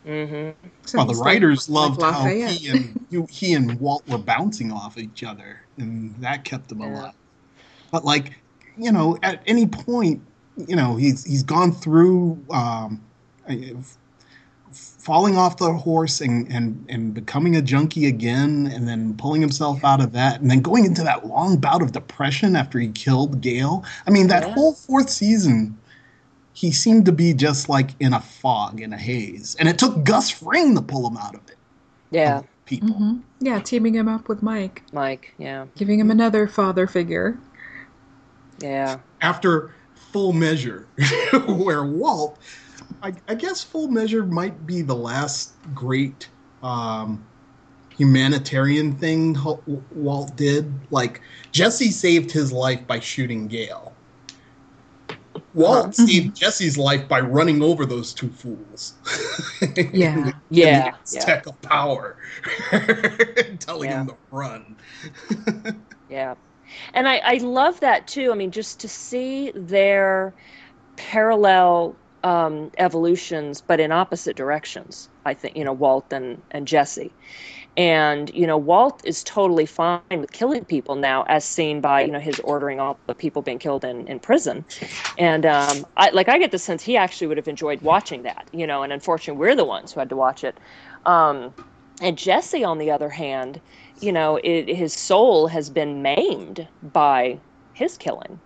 hmm 0.04 0.50
So 0.84 0.98
well 0.98 1.06
the 1.06 1.12
he's 1.12 1.18
like- 1.20 1.26
writers 1.26 1.68
like 1.70 1.98
loved 1.98 2.02
how 2.02 2.26
he 2.26 2.42
and 2.42 3.00
he, 3.10 3.22
he 3.30 3.54
and 3.54 3.80
walt 3.80 4.06
were 4.06 4.18
bouncing 4.18 4.70
off 4.70 4.98
each 4.98 5.24
other 5.24 5.60
and 5.78 6.14
that 6.20 6.44
kept 6.44 6.70
him 6.70 6.80
Yeah. 6.80 6.88
alive 6.92 7.14
but 7.90 8.04
like 8.04 8.34
you 8.76 8.90
know 8.92 9.18
at 9.22 9.42
any 9.46 9.66
point 9.66 10.20
you 10.56 10.76
know 10.76 10.96
he's 10.96 11.24
he's 11.24 11.42
gone 11.42 11.72
through 11.72 12.38
um 12.50 13.00
falling 14.72 15.36
off 15.36 15.56
the 15.56 15.72
horse 15.72 16.20
and, 16.20 16.46
and 16.52 16.84
and 16.88 17.12
becoming 17.14 17.56
a 17.56 17.62
junkie 17.62 18.06
again 18.06 18.70
and 18.72 18.86
then 18.86 19.14
pulling 19.16 19.40
himself 19.40 19.84
out 19.84 20.00
of 20.00 20.12
that 20.12 20.40
and 20.40 20.50
then 20.50 20.60
going 20.60 20.84
into 20.84 21.02
that 21.02 21.26
long 21.26 21.56
bout 21.56 21.82
of 21.82 21.90
depression 21.92 22.54
after 22.54 22.78
he 22.78 22.88
killed 22.88 23.40
Gale. 23.40 23.84
I 24.06 24.10
mean 24.10 24.28
that 24.28 24.46
Yeah. 24.46 24.54
whole 24.54 24.74
fourth 24.74 25.10
season 25.10 25.76
he 26.52 26.70
seemed 26.70 27.06
to 27.06 27.12
be 27.12 27.32
just 27.32 27.68
like 27.68 27.90
in 28.00 28.12
a 28.12 28.20
fog, 28.20 28.80
in 28.80 28.92
a 28.92 28.96
haze. 28.98 29.56
And 29.58 29.68
it 29.68 29.78
took 29.78 30.04
Gus 30.04 30.30
Fring 30.30 30.74
to 30.74 30.82
pull 30.82 31.06
him 31.08 31.16
out 31.16 31.34
of 31.34 31.40
it. 31.48 31.56
Yeah. 32.10 32.38
of 32.40 32.46
People. 32.66 32.90
Mhm. 32.90 33.20
Yeah, 33.40 33.58
teaming 33.60 33.94
him 33.94 34.06
up 34.08 34.28
with 34.28 34.42
Mike, 34.42 34.82
Mike. 34.92 35.34
Yeah. 35.38 35.66
giving 35.76 35.98
him 35.98 36.10
another 36.10 36.46
father 36.46 36.86
figure. 36.86 37.38
Yeah. 38.60 38.98
after 39.20 39.72
full 40.12 40.32
measure 40.32 40.86
where 41.46 41.84
walt 41.84 42.38
I, 43.02 43.14
I 43.28 43.34
guess 43.34 43.62
full 43.62 43.88
measure 43.88 44.24
might 44.26 44.66
be 44.66 44.82
the 44.82 44.94
last 44.94 45.52
great 45.74 46.28
um, 46.62 47.24
humanitarian 47.96 48.92
thing 48.96 49.36
walt 49.94 50.36
did 50.36 50.72
like 50.90 51.20
jesse 51.52 51.90
saved 51.90 52.30
his 52.30 52.52
life 52.52 52.86
by 52.86 52.98
shooting 53.00 53.46
gale 53.46 53.92
walt 55.54 55.86
Uh-huh. 55.98 56.06
saved 56.06 56.34
jesse's 56.36 56.76
life 56.78 57.06
by 57.08 57.20
running 57.20 57.62
over 57.62 57.86
those 57.86 58.12
two 58.12 58.28
fools 58.30 58.94
Yeah. 59.92 60.32
Yeah. 60.50 60.94
It's 61.02 61.14
Yeah. 61.14 61.20
tech 61.24 61.46
of 61.46 61.60
power 61.62 62.16
telling 63.60 63.90
Yeah. 63.90 64.00
him 64.02 64.06
to 64.08 64.16
run 64.32 64.76
Yeah. 66.08 66.34
And 66.94 67.08
I, 67.08 67.20
I 67.24 67.34
love 67.38 67.80
that 67.80 68.06
too. 68.06 68.32
I 68.32 68.34
mean, 68.34 68.50
just 68.50 68.80
to 68.80 68.88
see 68.88 69.52
their 69.54 70.34
parallel 70.96 71.96
um, 72.22 72.70
evolutions, 72.78 73.60
but 73.60 73.80
in 73.80 73.92
opposite 73.92 74.36
directions. 74.36 75.08
I 75.24 75.34
think, 75.34 75.56
you 75.56 75.64
know, 75.64 75.72
Walt 75.72 76.12
and, 76.12 76.40
and 76.50 76.66
Jesse. 76.66 77.12
And, 77.76 78.34
you 78.34 78.46
know, 78.46 78.58
Walt 78.58 79.00
is 79.04 79.22
totally 79.22 79.64
fine 79.64 80.00
with 80.10 80.32
killing 80.32 80.64
people 80.64 80.96
now, 80.96 81.24
as 81.28 81.44
seen 81.44 81.80
by, 81.80 82.02
you 82.02 82.10
know, 82.10 82.18
his 82.18 82.40
ordering 82.40 82.80
all 82.80 82.98
the 83.06 83.14
people 83.14 83.42
being 83.42 83.58
killed 83.58 83.84
in, 83.84 84.08
in 84.08 84.18
prison. 84.18 84.64
And, 85.18 85.46
um, 85.46 85.86
I, 85.96 86.10
like, 86.10 86.28
I 86.28 86.38
get 86.38 86.50
the 86.50 86.58
sense 86.58 86.82
he 86.82 86.96
actually 86.96 87.28
would 87.28 87.36
have 87.36 87.48
enjoyed 87.48 87.80
watching 87.82 88.22
that, 88.24 88.48
you 88.52 88.66
know, 88.66 88.82
and 88.82 88.92
unfortunately, 88.92 89.38
we're 89.38 89.54
the 89.54 89.64
ones 89.64 89.92
who 89.92 90.00
had 90.00 90.08
to 90.08 90.16
watch 90.16 90.42
it. 90.42 90.58
Um, 91.06 91.54
and 92.02 92.18
Jesse, 92.18 92.64
on 92.64 92.78
the 92.78 92.90
other 92.90 93.08
hand, 93.08 93.60
you 94.00 94.12
know, 94.12 94.38
it, 94.42 94.68
his 94.74 94.94
soul 94.94 95.48
has 95.48 95.70
been 95.70 96.02
maimed 96.02 96.68
by 96.82 97.40
his 97.74 97.96
killing. 97.98 98.40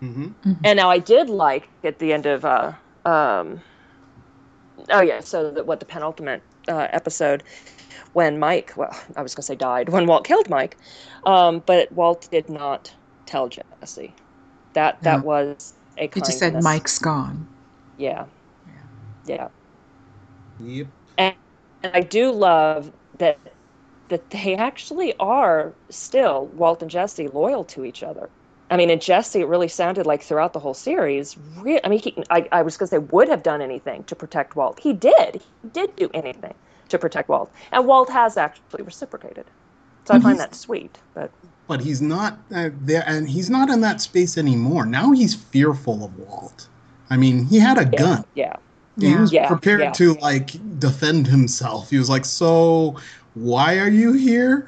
hmm 0.00 0.32
And 0.64 0.76
now 0.76 0.90
I 0.90 0.98
did 0.98 1.28
like 1.30 1.68
at 1.84 1.98
the 1.98 2.12
end 2.12 2.26
of, 2.26 2.44
uh, 2.44 2.74
um, 3.04 3.62
oh 4.90 5.00
yeah, 5.02 5.20
so 5.20 5.50
that 5.52 5.66
what 5.66 5.80
the 5.80 5.86
penultimate 5.86 6.42
uh, 6.68 6.88
episode 6.90 7.42
when 8.12 8.38
Mike, 8.38 8.72
well, 8.76 8.94
I 9.16 9.22
was 9.22 9.34
gonna 9.34 9.44
say 9.44 9.56
died 9.56 9.88
when 9.90 10.06
Walt 10.06 10.26
killed 10.26 10.48
Mike, 10.50 10.78
um, 11.26 11.62
but 11.66 11.90
Walt 11.92 12.28
did 12.30 12.48
not 12.50 12.94
tell 13.26 13.48
Jesse. 13.48 14.16
That 14.74 15.02
that 15.04 15.22
No. 15.22 15.24
was 15.24 15.74
a 15.98 16.08
He 16.14 16.20
just 16.20 16.38
said 16.38 16.60
Mike's 16.60 16.98
gone. 16.98 17.46
Yeah, 17.96 18.26
yeah. 19.24 19.48
yep 20.58 20.88
And 21.16 21.36
I 21.84 22.00
do 22.00 22.32
love 22.32 22.92
that 23.18 23.57
that 24.08 24.30
they 24.30 24.56
actually 24.56 25.14
are 25.18 25.76
still 25.90 26.48
Walt 26.48 26.82
and 26.82 26.90
Jesse 26.90 27.28
loyal 27.28 27.64
to 27.66 27.84
each 27.84 28.02
other. 28.02 28.30
I 28.70 28.76
mean, 28.76 28.90
and 28.90 29.00
Jesse, 29.00 29.40
it 29.40 29.46
really 29.48 29.68
sounded 29.68 30.06
like 30.06 30.22
throughout 30.22 30.52
the 30.52 30.60
whole 30.60 30.74
series. 30.74 31.36
Re- 31.38 31.80
I 31.84 31.88
mean, 31.88 32.00
he, 32.00 32.22
I, 32.30 32.46
I 32.52 32.62
was 32.62 32.76
going 32.76 32.88
to 32.88 32.90
say 32.96 32.98
would 32.98 33.28
have 33.28 33.42
done 33.42 33.62
anything 33.62 34.04
to 34.04 34.16
protect 34.16 34.56
Walt. 34.56 34.80
He 34.80 34.92
did. 34.92 35.42
He 35.62 35.68
did 35.70 35.96
do 35.96 36.10
anything 36.14 36.54
to 36.88 36.98
protect 36.98 37.28
Walt, 37.28 37.52
and 37.72 37.86
Walt 37.86 38.10
has 38.10 38.36
actually 38.36 38.82
reciprocated. 38.82 39.50
So 40.06 40.14
I 40.14 40.18
find 40.18 40.40
that 40.40 40.54
sweet. 40.54 40.98
But 41.14 41.34
but 41.66 41.80
he's 41.80 42.00
not 42.00 42.38
uh, 42.54 42.70
there 42.80 43.04
and 43.06 43.28
he's 43.28 43.50
not 43.50 43.68
in 43.70 43.80
that 43.82 44.00
space 44.00 44.38
anymore 44.38 44.86
now 44.86 45.12
he's 45.12 45.34
fearful 45.34 46.04
of 46.04 46.16
walt 46.16 46.68
i 47.10 47.16
mean 47.16 47.44
he 47.46 47.58
had 47.58 47.78
a 47.78 47.84
yeah, 47.90 48.00
gun 48.02 48.24
yeah, 48.34 48.56
he 49.00 49.16
was 49.16 49.32
Yeah, 49.32 49.46
prepared 49.46 49.80
yeah. 49.80 49.94
to 49.94 50.14
like 50.14 50.52
defend 50.78 51.26
himself 51.26 51.90
he 51.90 51.98
was 51.98 52.08
like 52.10 52.24
so 52.24 52.98
why 53.40 53.78
are 53.78 53.88
you 53.88 54.12
here 54.12 54.66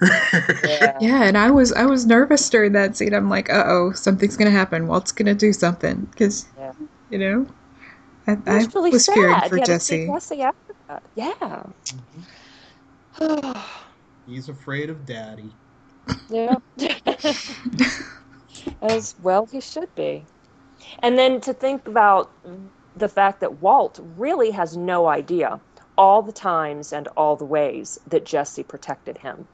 yeah, 0.65 0.97
Yeah, 1.01 1.25
and 1.25 1.37
I 1.37 1.51
was 1.51 1.73
I 1.73 1.87
was 1.87 2.07
nervous 2.07 2.49
during 2.51 2.73
that 2.73 2.97
scene. 2.97 3.15
I'm 3.15 3.29
like, 3.29 3.51
uh 3.51 3.65
oh, 3.67 3.93
something's 3.93 4.37
gonna 4.37 4.51
happen. 4.51 4.87
Walt's 4.87 5.13
gonna 5.13 5.35
do 5.35 5.53
something 5.53 6.07
because, 6.11 6.47
Yeah. 6.59 6.73
you 7.11 7.19
know, 7.19 7.47
I, 8.27 8.39
I 8.47 8.57
was 8.59 8.75
really 8.75 8.91
was 8.91 9.05
sad. 9.05 9.15
fearing 9.15 9.41
for 9.49 9.57
He 9.57 9.61
had 9.61 9.67
to 9.67 9.81
see 9.81 9.97
Jesse. 9.97 10.07
Jesse 10.07 10.43
after 10.43 10.75
that. 10.89 11.03
Yeah. 11.15 11.63
he's 14.27 14.49
afraid 14.49 14.91
of 14.91 15.05
daddy 15.07 15.51
Yeah. 16.29 16.55
As 18.83 19.15
well 19.23 19.47
he 19.47 19.61
should 19.61 19.95
be. 19.95 20.25
And 21.03 21.19
then 21.19 21.41
to 21.43 21.53
think 21.55 21.87
about 21.89 22.31
the 22.97 23.09
fact 23.09 23.41
that 23.41 23.61
Walt 23.61 24.01
really 24.17 24.51
has 24.51 24.77
no 24.77 25.07
idea 25.07 25.61
all 26.01 26.23
the 26.23 26.33
times 26.33 26.95
and 26.95 27.09
all 27.09 27.37
the 27.37 27.45
ways 27.45 27.99
that 28.09 28.25
Jesse 28.25 28.63
protected 28.65 29.19
him. 29.19 29.47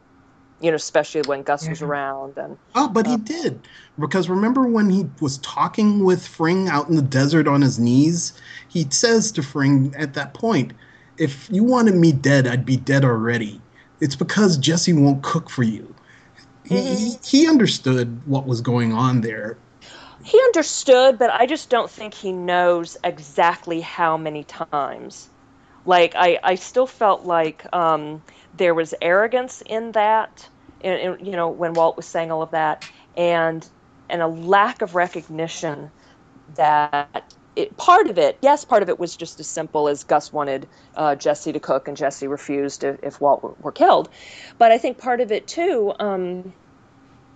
You 0.60 0.70
know, 0.70 0.76
especially 0.76 1.22
when 1.22 1.42
Gus 1.42 1.68
was 1.68 1.82
around 1.82 2.38
and 2.38 2.56
oh 2.76 2.88
but 2.88 3.06
he 3.06 3.14
Uh. 3.14 3.18
did 3.18 3.60
because 3.98 4.28
remember 4.28 4.66
when 4.66 4.88
he 4.90 5.06
was 5.20 5.38
talking 5.38 6.04
with 6.04 6.26
fring 6.26 6.68
out 6.68 6.88
in 6.88 6.96
the 6.96 7.02
desert 7.02 7.48
on 7.48 7.62
his 7.62 7.78
knees 7.78 8.32
he 8.68 8.86
says 8.90 9.32
to 9.32 9.42
fring 9.42 9.94
at 9.98 10.14
that 10.14 10.34
point 10.34 10.72
if 11.18 11.48
you 11.50 11.64
wanted 11.64 11.94
me 11.96 12.12
dead 12.12 12.46
i'd 12.46 12.64
be 12.64 12.76
dead 12.76 13.04
already 13.04 13.60
it's 14.00 14.16
because 14.16 14.56
jesse 14.58 14.92
won't 14.92 15.22
cook 15.22 15.50
for 15.50 15.62
you 15.64 15.94
he, 16.64 16.80
he, 16.82 17.14
he 17.24 17.48
understood 17.48 18.20
what 18.26 18.46
was 18.46 18.60
going 18.60 18.92
on 18.92 19.20
there 19.22 19.58
he 20.24 20.38
understood, 20.40 21.18
but 21.18 21.30
I 21.30 21.46
just 21.46 21.70
don't 21.70 21.90
think 21.90 22.14
he 22.14 22.32
knows 22.32 22.96
exactly 23.04 23.80
how 23.80 24.16
many 24.16 24.44
times. 24.44 25.30
Like 25.86 26.14
I, 26.16 26.38
I 26.42 26.56
still 26.56 26.86
felt 26.86 27.24
like 27.24 27.64
um, 27.72 28.22
there 28.56 28.74
was 28.74 28.94
arrogance 29.00 29.62
in 29.66 29.92
that, 29.92 30.48
in, 30.80 31.18
you 31.24 31.32
know, 31.32 31.48
when 31.48 31.74
Walt 31.74 31.96
was 31.96 32.06
saying 32.06 32.32
all 32.32 32.42
of 32.42 32.50
that, 32.52 32.84
and 33.16 33.66
and 34.10 34.22
a 34.22 34.28
lack 34.28 34.82
of 34.82 34.94
recognition 34.94 35.90
that 36.56 37.32
it, 37.56 37.76
part 37.76 38.08
of 38.08 38.18
it, 38.18 38.38
yes, 38.42 38.64
part 38.64 38.82
of 38.82 38.88
it 38.88 38.98
was 38.98 39.16
just 39.16 39.40
as 39.40 39.48
simple 39.48 39.88
as 39.88 40.04
Gus 40.04 40.32
wanted 40.32 40.68
uh, 40.96 41.14
Jesse 41.16 41.52
to 41.52 41.60
cook 41.60 41.88
and 41.88 41.96
Jesse 41.96 42.26
refused 42.28 42.84
if, 42.84 42.98
if 43.02 43.20
Walt 43.20 43.42
were, 43.42 43.54
were 43.60 43.72
killed, 43.72 44.08
but 44.58 44.72
I 44.72 44.78
think 44.78 44.98
part 44.98 45.20
of 45.20 45.32
it 45.32 45.46
too. 45.48 45.92
Um, 45.98 46.52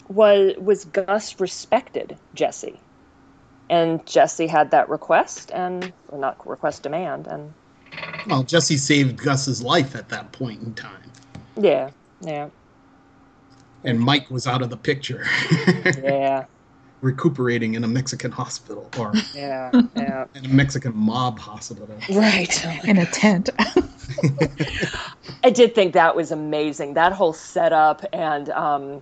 was 0.08 0.56
was 0.58 0.84
Gus 0.86 1.38
respected 1.40 2.18
Jesse, 2.34 2.80
and 3.70 4.04
Jesse 4.06 4.48
had 4.48 4.72
that 4.72 4.88
request 4.88 5.52
and 5.54 5.92
not 6.12 6.44
request 6.46 6.82
demand 6.82 7.28
and 7.28 7.54
well 8.26 8.42
jesse 8.42 8.76
saved 8.76 9.16
gus's 9.16 9.62
life 9.62 9.94
at 9.94 10.08
that 10.08 10.30
point 10.32 10.60
in 10.62 10.74
time 10.74 11.10
yeah 11.56 11.90
yeah 12.20 12.48
and 13.84 13.98
Mike 13.98 14.30
was 14.30 14.46
out 14.46 14.62
of 14.62 14.70
the 14.70 14.76
picture, 14.76 15.24
yeah 16.02 16.44
recuperating 17.00 17.74
in 17.74 17.84
a 17.84 17.88
Mexican 17.88 18.30
hospital 18.30 18.88
or 18.98 19.12
yeah 19.34 19.70
yeah 19.96 20.26
in 20.34 20.44
a 20.44 20.48
Mexican 20.48 20.94
mob 20.94 21.38
hospital. 21.38 21.88
right. 22.10 22.84
in 22.84 22.98
a 22.98 23.06
tent. 23.06 23.48
I 25.44 25.50
did 25.50 25.74
think 25.74 25.94
that 25.94 26.14
was 26.14 26.30
amazing. 26.30 26.94
That 26.94 27.12
whole 27.12 27.32
setup 27.32 28.04
and 28.12 28.50
um, 28.50 29.00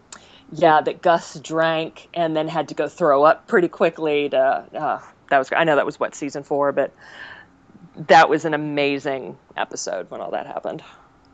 yeah, 0.52 0.80
that 0.80 1.02
Gus 1.02 1.38
drank 1.40 2.08
and 2.14 2.36
then 2.36 2.46
had 2.46 2.68
to 2.68 2.74
go 2.74 2.88
throw 2.88 3.24
up 3.24 3.48
pretty 3.48 3.68
quickly. 3.68 4.28
To 4.28 4.38
uh, 4.38 5.00
that 5.30 5.38
was 5.38 5.50
I 5.54 5.64
know 5.64 5.74
that 5.74 5.86
was 5.86 5.98
what 5.98 6.14
season 6.14 6.44
four, 6.44 6.70
but 6.70 6.92
that 8.06 8.28
was 8.28 8.44
an 8.44 8.54
amazing 8.54 9.36
episode 9.56 10.10
when 10.10 10.20
all 10.20 10.30
that 10.30 10.46
happened. 10.46 10.82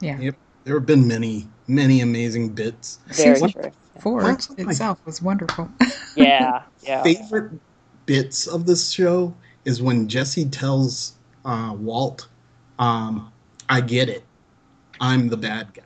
Yeah. 0.00 0.18
Yep. 0.18 0.36
There 0.64 0.74
have 0.74 0.86
been 0.86 1.06
many, 1.06 1.46
many 1.68 2.00
amazing 2.00 2.50
bits. 2.50 2.98
Very 3.08 3.34
Season 3.34 3.52
true. 3.52 3.70
Four 4.00 4.22
That's 4.22 4.48
like- 4.50 4.60
itself 4.60 4.98
was 5.04 5.20
wonderful. 5.22 5.68
Yeah, 6.16 6.62
yeah. 6.84 7.02
Favorite 7.02 7.50
bits 8.06 8.46
of 8.46 8.66
this 8.66 8.92
show 8.92 9.34
is 9.64 9.82
when 9.82 10.06
Jesse 10.06 10.44
tells 10.44 11.14
uh, 11.44 11.74
Walt, 11.76 12.28
um, 12.78 13.32
"I 13.68 13.80
get 13.80 14.08
it. 14.08 14.22
I'm 15.00 15.28
the 15.28 15.36
bad 15.36 15.74
guy." 15.74 15.82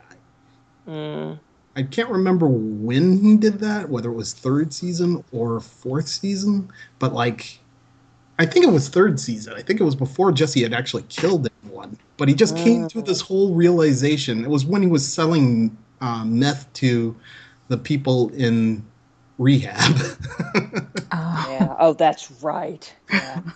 Mm. 0.86 1.38
I 1.76 1.82
can't 1.84 2.10
remember 2.10 2.46
when 2.46 3.18
he 3.22 3.38
did 3.38 3.58
that, 3.60 3.88
whether 3.88 4.10
it 4.10 4.14
was 4.14 4.34
third 4.34 4.74
season 4.74 5.24
or 5.32 5.60
fourth 5.60 6.08
season, 6.08 6.70
but 6.98 7.14
like, 7.14 7.58
I 8.38 8.46
think 8.46 8.64
it 8.64 8.70
was 8.70 8.88
third 8.88 9.18
season. 9.18 9.54
I 9.56 9.62
think 9.62 9.80
it 9.80 9.84
was 9.84 9.96
before 9.96 10.30
Jesse 10.32 10.62
had 10.62 10.72
actually 10.72 11.04
killed 11.08 11.48
anyone. 11.64 11.98
But 12.16 12.28
he 12.28 12.34
just 12.34 12.56
came 12.56 12.86
to 12.88 13.02
this 13.02 13.20
whole 13.20 13.54
realization. 13.54 14.44
It 14.44 14.50
was 14.50 14.64
when 14.64 14.80
he 14.82 14.88
was 14.88 15.06
selling 15.06 15.76
uh, 16.00 16.24
meth 16.24 16.72
to 16.74 17.16
the 17.68 17.76
people 17.78 18.30
in 18.34 18.84
rehab. 19.38 19.94
Uh, 21.10 21.44
Yeah. 21.48 21.74
Oh, 21.78 21.92
that's 21.94 22.30
right. 22.42 22.92
Yeah. 23.12 23.40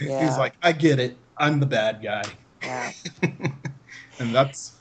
Yeah. 0.00 0.26
He's 0.26 0.38
like, 0.38 0.54
I 0.62 0.72
get 0.72 0.98
it. 0.98 1.18
I'm 1.36 1.60
the 1.60 1.66
bad 1.66 2.00
guy. 2.02 2.22
yeah. 2.62 2.90
And 4.18 4.34
that's 4.34 4.72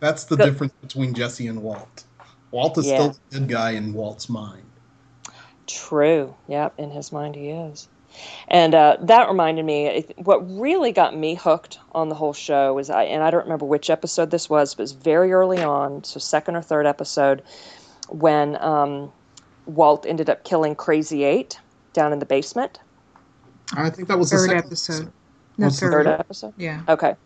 that's 0.00 0.24
the 0.24 0.36
Go- 0.36 0.44
difference 0.44 0.72
between 0.82 1.14
Jesse 1.14 1.46
and 1.46 1.62
Walt. 1.62 2.04
Walt 2.50 2.76
is 2.78 2.86
Yeah. 2.86 2.96
still 2.96 3.16
the 3.30 3.38
good 3.40 3.48
guy 3.48 3.70
in 3.72 3.92
Walt's 3.94 4.28
mind. 4.28 4.64
True. 5.66 6.34
Yep. 6.48 6.74
In 6.78 6.90
his 6.90 7.12
mind, 7.12 7.34
he 7.34 7.48
is. 7.50 7.88
And 8.48 8.74
uh, 8.74 8.96
that 9.00 9.28
reminded 9.28 9.64
me, 9.64 10.06
what 10.16 10.38
really 10.38 10.92
got 10.92 11.16
me 11.16 11.34
hooked 11.34 11.78
on 11.92 12.08
the 12.08 12.14
whole 12.14 12.32
show 12.32 12.74
was, 12.74 12.90
I, 12.90 13.04
and 13.04 13.22
I 13.22 13.30
don't 13.30 13.42
remember 13.42 13.66
which 13.66 13.90
episode 13.90 14.30
this 14.30 14.48
was, 14.48 14.74
but 14.74 14.80
it 14.80 14.84
was 14.84 14.92
very 14.92 15.32
early 15.32 15.62
on, 15.62 16.04
so 16.04 16.18
second 16.18 16.56
or 16.56 16.62
third 16.62 16.86
episode, 16.86 17.42
when 18.08 18.56
um, 18.62 19.12
Walt 19.66 20.06
ended 20.06 20.30
up 20.30 20.44
killing 20.44 20.74
Krazy-8 20.74 21.58
down 21.92 22.12
in 22.12 22.18
the 22.18 22.26
basement. 22.26 22.80
I 23.74 23.90
think 23.90 24.08
that 24.08 24.18
was 24.18 24.30
the 24.30 24.36
third 24.36 24.48
second 24.48 24.64
episode. 24.64 25.12
No, 25.58 25.68
the 25.68 25.74
third. 25.74 25.92
Third 25.92 26.06
episode. 26.06 26.54
Yeah. 26.56 26.82
Okay. 26.88 27.16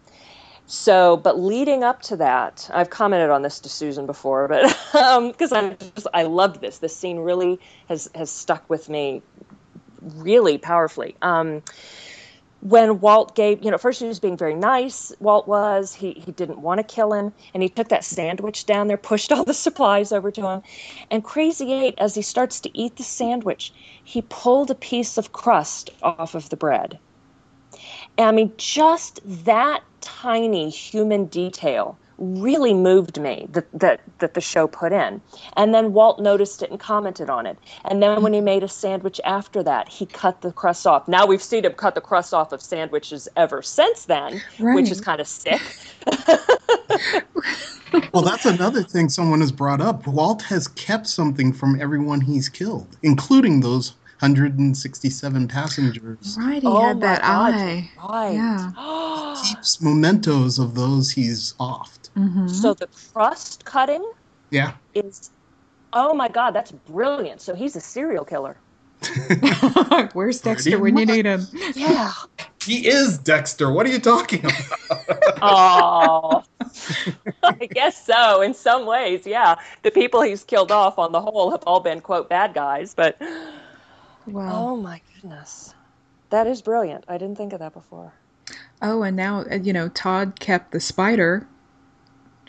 So, 0.66 1.16
but 1.18 1.38
leading 1.38 1.84
up 1.84 2.02
to 2.02 2.16
that, 2.16 2.70
I've 2.72 2.90
commented 2.90 3.30
on 3.30 3.42
this 3.42 3.60
to 3.60 3.68
Susan 3.68 4.06
before, 4.06 4.48
but 4.48 4.62
because 5.32 5.52
I 5.52 5.74
just 5.94 6.06
I 6.14 6.22
loved 6.22 6.60
this. 6.60 6.78
This 6.78 6.96
scene 6.96 7.18
really 7.18 7.60
has 7.88 8.08
has 8.14 8.30
stuck 8.30 8.68
with 8.70 8.88
me 8.88 9.22
really 10.16 10.58
powerfully. 10.58 11.16
Um, 11.22 11.62
when 12.62 13.00
Walt 13.00 13.34
gave, 13.34 13.62
you 13.64 13.72
know, 13.72 13.78
first 13.78 14.00
he 14.00 14.06
was 14.06 14.20
being 14.20 14.36
very 14.36 14.54
nice. 14.54 15.12
Walt 15.18 15.48
was. 15.48 15.94
He 15.94 16.12
he 16.12 16.30
didn't 16.30 16.60
want 16.60 16.78
to 16.78 16.84
kill 16.84 17.12
him, 17.12 17.32
and 17.52 17.62
he 17.62 17.68
took 17.68 17.88
that 17.88 18.04
sandwich 18.04 18.66
down 18.66 18.86
there, 18.86 18.96
pushed 18.96 19.32
all 19.32 19.44
the 19.44 19.54
supplies 19.66 20.12
over 20.12 20.30
to 20.30 20.46
him, 20.46 20.62
and 21.10 21.24
Krazy-8, 21.24 21.94
as 21.98 22.14
he 22.14 22.22
starts 22.22 22.60
to 22.60 22.78
eat 22.78 22.96
the 22.96 23.02
sandwich, 23.02 23.72
he 24.04 24.22
pulled 24.22 24.70
a 24.70 24.76
piece 24.76 25.18
of 25.18 25.32
crust 25.32 25.90
off 26.02 26.36
of 26.36 26.50
the 26.50 26.56
bread. 26.56 26.98
And 28.16 28.28
I 28.28 28.32
mean, 28.32 28.52
just 28.56 29.20
that 29.44 29.82
tiny 30.00 30.70
human 30.70 31.26
detail 31.26 31.98
really 32.18 32.74
moved 32.74 33.20
me 33.20 33.46
that, 33.50 33.66
that 33.72 34.00
that 34.18 34.34
the 34.34 34.40
show 34.40 34.66
put 34.66 34.92
in. 34.92 35.20
And 35.56 35.74
then 35.74 35.92
Walt 35.92 36.20
noticed 36.20 36.62
it 36.62 36.70
and 36.70 36.78
commented 36.78 37.30
on 37.30 37.46
it. 37.46 37.58
And 37.84 38.02
then 38.02 38.22
when 38.22 38.32
he 38.32 38.40
made 38.40 38.62
a 38.62 38.68
sandwich 38.68 39.20
after 39.24 39.62
that, 39.62 39.88
he 39.88 40.06
cut 40.06 40.40
the 40.42 40.52
crust 40.52 40.86
off. 40.86 41.08
Now 41.08 41.26
we've 41.26 41.42
seen 41.42 41.64
him 41.64 41.72
cut 41.72 41.94
the 41.94 42.00
crust 42.00 42.34
off 42.34 42.52
of 42.52 42.62
sandwiches 42.62 43.28
ever 43.36 43.62
since 43.62 44.06
then, 44.06 44.42
which 44.58 44.90
is 44.90 45.00
kind 45.00 45.20
of 45.20 45.28
sick. 45.28 45.60
Well, 48.14 48.22
that's 48.22 48.46
another 48.46 48.82
thing 48.82 49.08
someone 49.08 49.40
has 49.40 49.52
brought 49.52 49.80
up. 49.80 50.06
Walt 50.06 50.42
has 50.42 50.68
kept 50.68 51.06
something 51.06 51.52
from 51.52 51.80
everyone 51.80 52.20
he's 52.22 52.48
killed, 52.48 52.96
including 53.02 53.60
those 53.60 53.94
167 54.22 55.48
passengers. 55.48 56.36
Right, 56.38 56.62
he 56.62 56.68
Oh 56.68 56.80
had 56.80 57.00
that 57.00 57.22
God, 57.22 57.54
eye. 57.54 57.90
Right. 58.08 58.32
Yeah. 58.34 58.70
Keeps 59.44 59.82
mementos 59.82 60.58
of 60.60 60.74
those 60.76 61.10
he's 61.10 61.54
offed. 61.58 62.10
hmm 62.14 62.46
so 62.46 62.72
the 62.74 62.88
crust 63.12 63.64
cutting 63.64 64.04
Yeah. 64.50 64.74
is 64.94 65.30
oh 65.92 66.14
my 66.14 66.28
god, 66.28 66.52
that's 66.52 66.70
brilliant. 66.70 67.40
So 67.40 67.54
he's 67.54 67.74
a 67.74 67.80
serial 67.80 68.24
killer. 68.24 68.56
Where's 70.12 70.40
Dexter 70.40 70.78
when 70.78 70.96
you 70.96 71.06
need 71.06 71.26
him? 71.26 71.46
Yeah. 71.74 72.12
He 72.64 72.86
is 72.86 73.18
Dexter. 73.18 73.72
What 73.72 73.86
are 73.86 73.88
you 73.88 73.98
talking 73.98 74.44
about? 74.44 74.62
Oh, 75.44 76.44
I 77.42 77.66
guess 77.74 78.06
so. 78.06 78.40
In 78.42 78.54
some 78.54 78.86
ways, 78.86 79.26
yeah. 79.26 79.56
The 79.82 79.90
people 79.90 80.22
he's 80.22 80.44
killed 80.44 80.70
off, 80.70 80.96
on 81.00 81.10
the 81.10 81.20
whole, 81.20 81.50
have 81.50 81.64
all 81.66 81.80
been 81.80 82.00
quote 82.00 82.28
bad 82.28 82.54
guys. 82.54 82.94
But 82.94 83.20
Wow. 84.26 84.70
oh 84.72 84.76
my 84.76 85.00
goodness, 85.14 85.74
that 86.30 86.46
is 86.46 86.62
brilliant. 86.62 87.04
I 87.08 87.18
didn't 87.18 87.36
think 87.36 87.52
of 87.52 87.60
that 87.60 87.72
before. 87.72 88.14
Oh, 88.80 89.02
and 89.02 89.16
now 89.16 89.44
uh, 89.50 89.56
you 89.56 89.72
know 89.72 89.88
Todd 89.88 90.40
kept 90.40 90.72
the 90.72 90.80
spider 90.80 91.46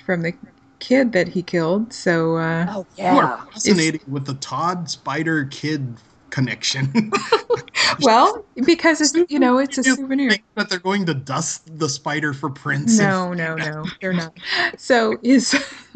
from 0.06 0.22
the 0.22 0.34
kid 0.80 1.14
that 1.14 1.30
he 1.30 1.42
killed. 1.44 1.94
So 1.94 2.38
uh, 2.38 2.68
Oh 2.70 2.86
You 2.98 3.18
are 3.18 3.28
yeah. 3.28 3.38
fascinated 3.54 4.02
with 4.08 4.26
the 4.26 4.36
Todd 4.36 4.90
Spider 4.90 5.46
Kid 5.46 5.96
connection. 6.30 6.92
well, 8.02 8.46
because 8.66 9.02
it's 9.02 9.14
you 9.32 9.40
know 9.40 9.58
it's 9.60 9.78
a 9.78 9.84
souvenir. 9.84 10.30
Think 10.32 10.44
that 10.56 10.70
they're 10.70 10.80
going 10.80 11.06
to 11.06 11.14
dust 11.14 11.80
the 11.80 11.90
spider 11.90 12.34
for 12.34 12.50
prints. 12.50 13.00
No, 13.00 13.34
no, 13.34 13.58
no, 13.58 13.92
they're 14.02 14.14
not. 14.14 14.34
So 14.78 15.20
is 15.24 15.56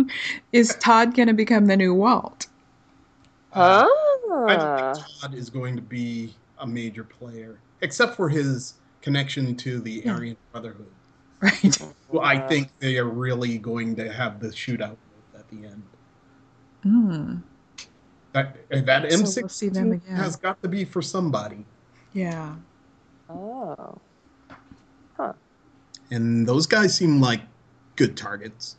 is 0.51 0.75
Todd 0.75 1.15
going 1.15 1.27
to 1.27 1.33
become 1.33 1.65
the 1.65 1.77
new 1.77 1.93
Walt? 1.93 2.47
Uh, 3.53 3.85
Ah. 3.87 4.06
I 4.31 4.55
don't 4.55 4.95
think 4.95 5.05
Todd 5.21 5.33
is 5.35 5.49
going 5.49 5.75
to 5.75 5.81
be 5.81 6.33
a 6.59 6.67
major 6.67 7.03
player, 7.03 7.59
except 7.81 8.15
for 8.15 8.29
his 8.29 8.75
connection 9.01 9.55
to 9.57 9.79
the 9.79 10.01
Yeah. 10.05 10.13
Aryan 10.15 10.37
Brotherhood. 10.51 10.87
Right. 11.39 11.75
Who 12.09 12.19
I 12.19 12.39
think 12.47 12.69
they 12.79 12.97
are 12.97 13.05
really 13.05 13.57
going 13.57 13.95
to 13.97 14.11
have 14.11 14.39
the 14.39 14.47
shootout 14.47 14.97
with 15.33 15.39
at 15.41 15.47
the 15.49 15.67
end. 15.67 15.83
Mm, 16.85 17.41
That 18.33 18.55
that 18.69 19.03
M16 19.09 19.41
we'll 19.41 19.49
see 19.49 19.69
them 19.69 19.91
again. 19.93 20.15
has 20.15 20.35
got 20.35 20.61
to 20.63 20.67
be 20.69 20.85
for 20.85 21.01
somebody, 21.01 21.65
yeah. 22.13 22.55
Oh. 23.29 23.97
Huh. 25.17 25.33
And 26.11 26.47
those 26.47 26.65
guys 26.65 26.95
seem 26.95 27.19
like 27.19 27.41
good 27.97 28.15
targets. 28.15 28.77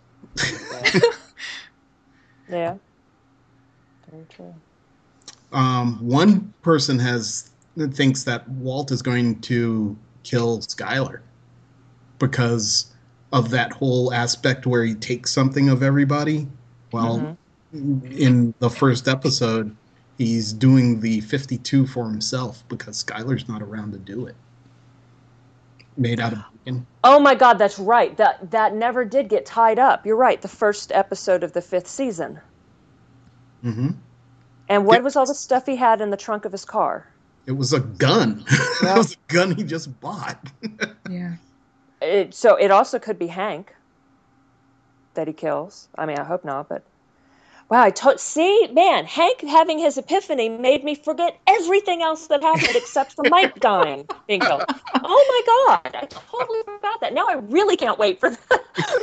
Yeah. 2.49 2.77
Very 4.11 4.25
true. 4.31 4.55
Um, 5.53 5.99
one 6.07 6.53
person 6.63 6.99
has 6.99 7.51
thinks 7.93 8.25
that 8.25 8.49
Walt 8.49 8.91
is 8.91 9.03
going 9.03 9.41
to 9.43 9.97
kill 10.25 10.59
Skyler 10.59 11.21
because 12.19 12.93
of 13.33 13.51
that 13.51 13.73
whole 13.73 14.13
aspect 14.13 14.67
where 14.67 14.85
he 14.85 14.95
takes 14.95 15.33
something 15.33 15.69
of 15.69 15.83
everybody. 15.83 16.49
Well, 16.93 17.37
in 17.73 18.55
the 18.59 18.71
first 18.71 19.09
episode, 19.09 19.75
he's 20.17 20.53
doing 20.53 21.01
the 21.01 21.21
52 21.21 21.87
for 21.87 22.05
himself 22.05 22.65
because 22.69 23.03
Skyler's 23.03 23.49
not 23.49 23.63
around 23.63 23.93
to 23.93 23.99
do 23.99 24.27
it. 24.27 24.35
Made 25.97 26.21
out 26.21 26.33
of 26.33 26.45
bacon. 26.65 26.87
Oh 27.05 27.19
my 27.19 27.35
God, 27.35 27.55
that's 27.55 27.79
right. 27.79 28.17
That 28.17 28.51
that 28.51 28.75
never 28.75 29.05
did 29.05 29.29
get 29.29 29.45
tied 29.45 29.79
up. 29.79 30.07
You're 30.07 30.17
right. 30.17 30.41
The 30.41 30.49
first 30.49 30.93
episode 30.93 31.43
of 31.43 31.53
the 31.53 31.61
fifth 31.61 31.89
season. 31.89 32.41
hmm 33.63 33.91
And 34.69 34.85
what 34.87 34.99
Yeah. 34.99 35.03
was 35.05 35.17
all 35.17 35.27
the 35.27 35.35
stuff 35.35 35.67
he 35.67 35.77
had 35.77 36.01
in 36.01 36.11
the 36.11 36.17
trunk 36.17 36.45
of 36.45 36.53
his 36.53 36.65
car? 36.65 37.07
It 37.47 37.53
was 37.53 37.73
a 37.73 37.81
gun. 37.81 38.45
Yeah. 38.83 38.95
it 38.95 38.99
was 38.99 39.13
a 39.15 39.33
gun 39.33 39.55
he 39.57 39.63
just 39.65 39.99
bought. 40.01 40.39
Yeah. 41.11 41.35
It, 42.03 42.35
so 42.35 42.55
it 42.57 42.71
also 42.71 42.99
could 42.99 43.19
be 43.19 43.27
Hank 43.27 43.75
that 45.15 45.27
he 45.27 45.33
kills. 45.33 45.89
I 45.97 46.07
mean, 46.07 46.19
I 46.19 46.23
hope 46.25 46.45
not, 46.45 46.69
but 46.69 46.83
wow, 47.71 47.83
I 47.83 47.91
to- 47.91 48.19
see, 48.19 48.69
man, 48.73 49.05
Hank 49.07 49.41
having 49.41 49.79
his 49.79 49.97
epiphany 49.99 50.49
made 50.49 50.85
me 50.85 50.95
forget 50.95 51.39
everything 51.47 52.03
else 52.03 52.27
that 52.29 52.43
happened 52.43 52.77
except 52.77 53.15
for 53.15 53.25
Mike 53.31 53.59
dying, 53.61 54.07
being 54.29 54.41
killed. 54.41 54.63
Oh 54.95 55.25
my 55.33 55.77
god, 55.83 55.97
I 55.97 56.07
totally 56.07 56.63
forgot 56.65 57.01
that. 57.01 57.15
Now 57.15 57.27
I 57.27 57.35
really 57.35 57.77
can't 57.77 57.99
wait 57.99 58.21
for 58.21 58.31
the, 58.31 58.39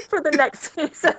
for 0.09 0.21
the 0.21 0.31
next 0.31 0.73
season. 0.75 1.15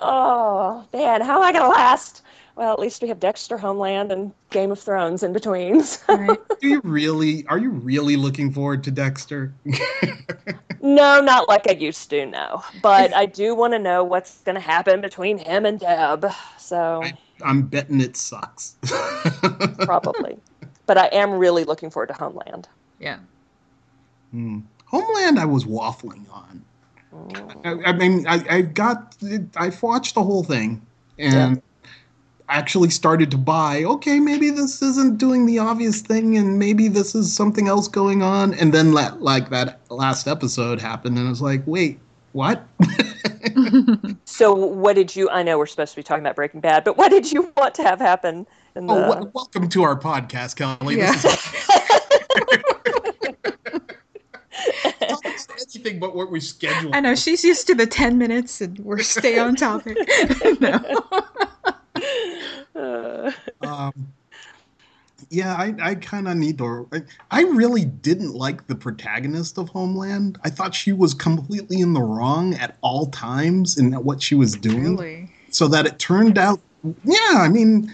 Oh 0.00 0.84
man, 0.92 1.20
how 1.20 1.36
am 1.36 1.42
I 1.42 1.52
gonna 1.52 1.68
last? 1.68 2.22
Well, 2.56 2.72
at 2.72 2.78
least 2.78 3.02
we 3.02 3.08
have 3.08 3.20
Dexter, 3.20 3.58
Homeland, 3.58 4.10
and 4.10 4.32
Game 4.48 4.72
of 4.72 4.80
Thrones 4.80 5.22
in 5.22 5.32
between. 5.32 5.82
Right. 6.08 6.38
Do 6.60 6.68
you 6.68 6.80
really? 6.84 7.46
Are 7.48 7.58
you 7.58 7.70
really 7.70 8.16
looking 8.16 8.50
forward 8.50 8.82
to 8.84 8.90
Dexter? 8.90 9.52
No, 10.86 11.20
not 11.20 11.48
like 11.48 11.68
I 11.68 11.72
used 11.72 12.10
to. 12.10 12.26
No, 12.26 12.62
but 12.80 13.12
I 13.12 13.26
do 13.26 13.56
want 13.56 13.72
to 13.72 13.78
know 13.78 14.04
what's 14.04 14.38
going 14.42 14.54
to 14.54 14.60
happen 14.60 15.00
between 15.00 15.36
him 15.36 15.66
and 15.66 15.80
Deb. 15.80 16.26
So 16.58 17.02
I, 17.02 17.12
I'm 17.44 17.62
betting 17.62 18.00
it 18.00 18.16
sucks. 18.16 18.76
probably, 19.80 20.38
but 20.86 20.96
I 20.96 21.06
am 21.06 21.32
really 21.32 21.64
looking 21.64 21.90
forward 21.90 22.06
to 22.08 22.12
Homeland. 22.12 22.68
Yeah. 23.00 23.18
Hmm. 24.30 24.60
Homeland, 24.84 25.40
I 25.40 25.44
was 25.44 25.64
waffling 25.64 26.30
on. 26.30 26.64
I, 27.64 27.74
I 27.86 27.92
mean, 27.92 28.26
I, 28.26 28.44
I 28.48 28.62
got, 28.62 29.16
I 29.56 29.72
watched 29.82 30.14
the 30.14 30.22
whole 30.22 30.44
thing 30.44 30.84
and 31.18 31.60
actually 32.48 32.90
started 32.90 33.30
to 33.32 33.38
buy. 33.38 33.84
Okay, 33.84 34.20
maybe 34.20 34.50
this 34.50 34.82
isn't 34.82 35.18
doing 35.18 35.46
the 35.46 35.58
obvious 35.58 36.00
thing, 36.00 36.36
and 36.36 36.58
maybe 36.58 36.88
this 36.88 37.14
is 37.14 37.34
something 37.34 37.68
else 37.68 37.88
going 37.88 38.22
on. 38.22 38.54
And 38.54 38.72
then, 38.72 38.92
la- 38.92 39.16
like 39.18 39.50
that 39.50 39.80
last 39.90 40.28
episode 40.28 40.80
happened, 40.80 41.18
and 41.18 41.26
I 41.26 41.30
was 41.30 41.42
like, 41.42 41.62
wait, 41.66 41.98
what? 42.32 42.66
So, 44.26 44.52
what 44.54 44.96
did 44.96 45.16
you? 45.16 45.30
I 45.30 45.42
know 45.42 45.56
we're 45.56 45.64
supposed 45.64 45.92
to 45.92 45.96
be 45.96 46.02
talking 46.02 46.22
about 46.22 46.36
Breaking 46.36 46.60
Bad, 46.60 46.84
but 46.84 46.98
what 46.98 47.10
did 47.10 47.32
you 47.32 47.50
want 47.56 47.74
to 47.76 47.82
have 47.82 47.98
happen? 47.98 48.46
In 48.74 48.90
oh, 48.90 48.94
the, 48.94 49.06
oh, 49.06 49.10
w- 49.14 49.30
welcome 49.34 49.68
to 49.70 49.82
our 49.82 49.98
podcast, 49.98 50.56
Kelly. 50.56 50.98
Yeah. 50.98 51.14
This 55.22 55.48
is 55.58 55.65
anything 55.76 55.98
but 56.00 56.14
what 56.14 56.30
we 56.30 56.40
scheduled. 56.40 56.94
I 56.94 57.00
know 57.00 57.14
she's 57.14 57.44
used 57.44 57.66
to 57.68 57.74
the 57.74 57.86
10 57.86 58.18
minutes 58.18 58.60
and 58.60 58.78
we're 58.80 58.98
stay 58.98 59.38
on 59.38 59.54
topic. 59.56 59.96
no. 60.60 60.80
Uh, 62.76 63.32
um, 63.62 63.92
yeah, 65.30 65.54
I, 65.54 65.74
I 65.80 65.94
kind 65.94 66.28
of 66.28 66.36
need 66.36 66.58
to. 66.58 66.86
I, 66.92 67.00
I 67.30 67.42
really 67.44 67.86
didn't 67.86 68.34
like 68.34 68.66
the 68.66 68.74
protagonist 68.74 69.56
of 69.56 69.70
Homeland. 69.70 70.38
I 70.44 70.50
thought 70.50 70.74
she 70.74 70.92
was 70.92 71.14
completely 71.14 71.80
in 71.80 71.94
the 71.94 72.02
wrong 72.02 72.52
at 72.56 72.76
all 72.82 73.06
times 73.06 73.78
in 73.78 73.94
what 73.94 74.22
she 74.22 74.34
was 74.34 74.56
doing. 74.56 74.98
Really? 74.98 75.30
So 75.48 75.68
that 75.68 75.86
it 75.86 75.98
turned 75.98 76.36
out, 76.36 76.60
yeah, 77.02 77.16
I 77.32 77.48
mean, 77.48 77.90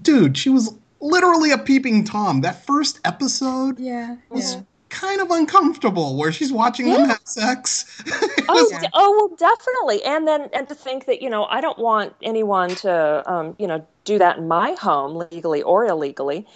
dude, 0.00 0.38
she 0.38 0.48
was 0.48 0.74
literally 1.00 1.50
a 1.50 1.58
peeping 1.58 2.04
Tom. 2.04 2.40
That 2.40 2.64
first 2.64 2.98
episode 3.04 3.78
Yeah. 3.78 4.16
was 4.30 4.54
Yeah. 4.54 4.62
Kind 4.90 5.20
of 5.20 5.30
uncomfortable 5.30 6.16
where 6.16 6.32
she's 6.32 6.52
watching 6.52 6.90
them 6.90 7.08
have 7.08 7.20
sex. 7.24 8.02
Oh, 8.50 8.68
Yeah. 8.70 8.88
oh, 8.94 9.14
well, 9.14 9.36
definitely. 9.36 10.02
And 10.04 10.26
then, 10.26 10.48
and 10.54 10.66
to 10.68 10.74
think 10.74 11.04
that 11.04 11.20
you 11.20 11.28
know, 11.28 11.44
I 11.44 11.60
don't 11.60 11.78
want 11.78 12.14
anyone 12.22 12.70
to, 12.76 13.22
um, 13.30 13.54
you 13.58 13.66
know, 13.66 13.86
do 14.04 14.18
that 14.18 14.38
in 14.38 14.48
my 14.48 14.72
home, 14.72 15.16
legally 15.30 15.60
or 15.62 15.84
illegally. 15.84 16.46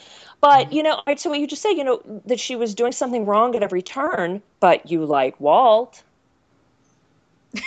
But 0.41 0.73
you 0.73 0.83
know, 0.83 1.03
right, 1.07 1.21
so 1.21 1.31
what 1.31 1.39
you 1.39 1.47
just 1.47 1.63
say, 1.63 1.71
you 1.71 1.85
know, 1.85 2.03
that 2.27 2.41
she 2.41 2.57
was 2.57 2.75
doing 2.75 2.93
something 2.93 3.27
wrong 3.27 3.55
at 3.55 3.63
every 3.63 3.83
turn, 3.83 4.43
but 4.59 4.91
you 4.91 5.05
like 5.05 5.39
Walt. 5.39 6.03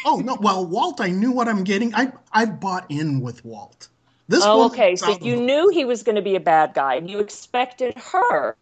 oh 0.06 0.17
no, 0.17 0.38
well, 0.41 0.65
Walt, 0.65 0.99
I 0.99 1.10
knew 1.10 1.32
what 1.32 1.47
I'm 1.47 1.63
getting. 1.63 1.93
I 1.93 2.12
I 2.34 2.45
bought 2.45 2.86
in 2.89 3.21
with 3.21 3.45
Walt. 3.45 3.88
This 4.28 4.43
Oh, 4.43 4.65
okay. 4.65 4.95
So 4.95 5.17
you 5.21 5.36
knew 5.36 5.69
he 5.69 5.86
was 5.86 6.01
going 6.01 6.15
to 6.15 6.21
be 6.21 6.36
a 6.36 6.39
bad 6.39 6.73
guy, 6.73 6.95
and 6.95 7.10
you 7.10 7.19
expected 7.19 7.95
her 7.97 8.58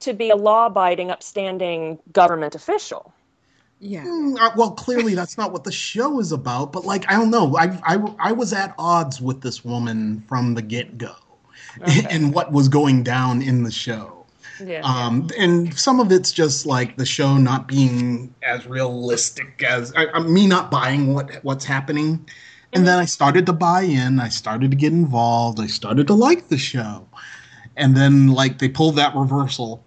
to 0.00 0.14
be 0.14 0.30
a 0.30 0.36
law-abiding, 0.36 1.10
upstanding 1.10 1.98
government 2.12 2.54
official. 2.54 3.12
Yeah. 3.80 4.04
Mm, 4.04 4.38
uh, 4.38 4.50
well, 4.56 4.72
clearly 4.72 5.14
that's 5.14 5.38
not 5.38 5.52
what 5.52 5.64
the 5.64 5.72
show 5.72 6.20
is 6.20 6.32
about. 6.32 6.70
But 6.70 6.84
like, 6.84 7.10
I 7.10 7.14
don't 7.14 7.30
know. 7.30 7.56
I 7.56 7.78
I, 7.82 7.98
I 8.18 8.32
was 8.32 8.52
at 8.52 8.74
odds 8.78 9.20
with 9.20 9.40
this 9.40 9.64
woman 9.64 10.22
from 10.28 10.54
the 10.54 10.62
get 10.62 10.98
go, 10.98 11.14
Okay. 11.80 12.06
and 12.10 12.34
what 12.34 12.52
was 12.52 12.68
going 12.68 13.02
down 13.02 13.40
in 13.40 13.62
the 13.64 13.70
show. 13.70 14.20
Yeah. 14.62 14.82
Um, 14.82 15.28
and 15.38 15.76
some 15.78 16.00
of 16.00 16.12
it's 16.12 16.32
just 16.32 16.66
like 16.66 16.98
the 16.98 17.06
show 17.06 17.38
not 17.38 17.66
being 17.66 18.34
as 18.42 18.66
realistic 18.66 19.62
as 19.62 19.92
I, 19.96 20.08
I, 20.08 20.20
me 20.20 20.46
not 20.46 20.70
buying 20.70 21.14
what 21.14 21.42
what's 21.42 21.64
happening. 21.64 22.26
And 22.72 22.86
then 22.86 22.98
I 22.98 23.06
started 23.06 23.46
to 23.46 23.52
buy 23.52 23.82
in. 23.82 24.20
I 24.20 24.28
started 24.28 24.70
to 24.70 24.76
get 24.76 24.92
involved. 24.92 25.58
I 25.58 25.66
started 25.66 26.06
to 26.08 26.14
like 26.14 26.48
the 26.48 26.58
show. 26.58 27.08
And 27.76 27.96
then 27.96 28.28
like 28.28 28.58
they 28.58 28.68
pulled 28.68 28.96
that 28.96 29.14
reversal, 29.16 29.82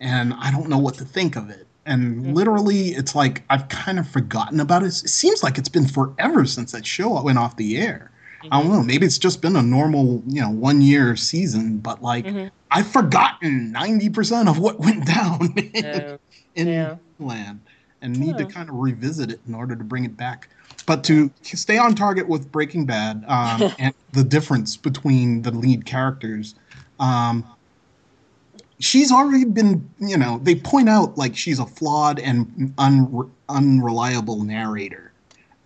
and 0.00 0.34
I 0.34 0.50
don't 0.50 0.68
know 0.68 0.78
what 0.78 0.94
to 0.94 1.04
think 1.04 1.36
of 1.36 1.50
it. 1.50 1.66
And 1.86 2.22
Mhm. 2.22 2.34
literally, 2.34 2.88
it's 2.88 3.14
like 3.14 3.42
I've 3.48 3.68
kind 3.68 3.98
of 3.98 4.06
forgotten 4.08 4.60
about 4.60 4.82
it. 4.82 4.88
It 4.88 5.08
seems 5.08 5.42
like 5.42 5.56
it's 5.58 5.68
been 5.70 5.86
forever 5.86 6.44
since 6.44 6.72
that 6.72 6.86
show 6.86 7.20
went 7.22 7.38
off 7.38 7.56
the 7.56 7.78
air. 7.78 8.10
I 8.52 8.60
don't 8.62 8.70
know. 8.70 8.82
Maybe 8.82 9.04
it's 9.06 9.18
just 9.18 9.40
been 9.42 9.56
a 9.56 9.62
normal, 9.62 10.22
you 10.26 10.40
know, 10.40 10.50
one 10.50 10.80
year 10.80 11.16
season, 11.16 11.78
but 11.78 12.02
like 12.02 12.26
Mhm. 12.26 12.50
I've 12.70 12.86
forgotten 12.86 13.72
ninety 13.72 14.10
percent 14.10 14.48
of 14.48 14.58
what 14.58 14.78
went 14.78 15.06
down 15.06 15.52
in, 15.56 15.70
Yeah. 15.74 16.16
in 16.54 16.68
Yeah. 16.68 16.96
land, 17.18 17.60
and 18.02 18.18
need 18.18 18.36
to 18.38 18.44
kind 18.44 18.68
of 18.68 18.76
revisit 18.76 19.30
it 19.30 19.40
in 19.48 19.54
order 19.54 19.74
to 19.74 19.82
bring 19.82 20.04
it 20.04 20.16
back. 20.16 20.48
But 20.86 21.02
to 21.04 21.30
stay 21.42 21.78
on 21.78 21.94
target 21.94 22.28
with 22.28 22.52
Breaking 22.52 22.84
Bad 22.84 23.24
um, 23.26 23.62
and 23.78 23.94
the 24.12 24.24
difference 24.24 24.76
between 24.76 25.42
the 25.42 25.50
lead 25.50 25.84
characters, 25.86 26.54
um, 27.00 27.44
she's 28.80 29.10
already 29.10 29.44
been, 29.44 29.88
you 29.98 30.16
know, 30.16 30.38
they 30.42 30.54
point 30.54 30.88
out 30.88 31.16
like 31.18 31.36
she's 31.36 31.58
a 31.58 31.66
flawed 31.66 32.18
and 32.18 32.72
un- 32.78 33.30
unreliable 33.48 34.42
narrator 34.44 35.12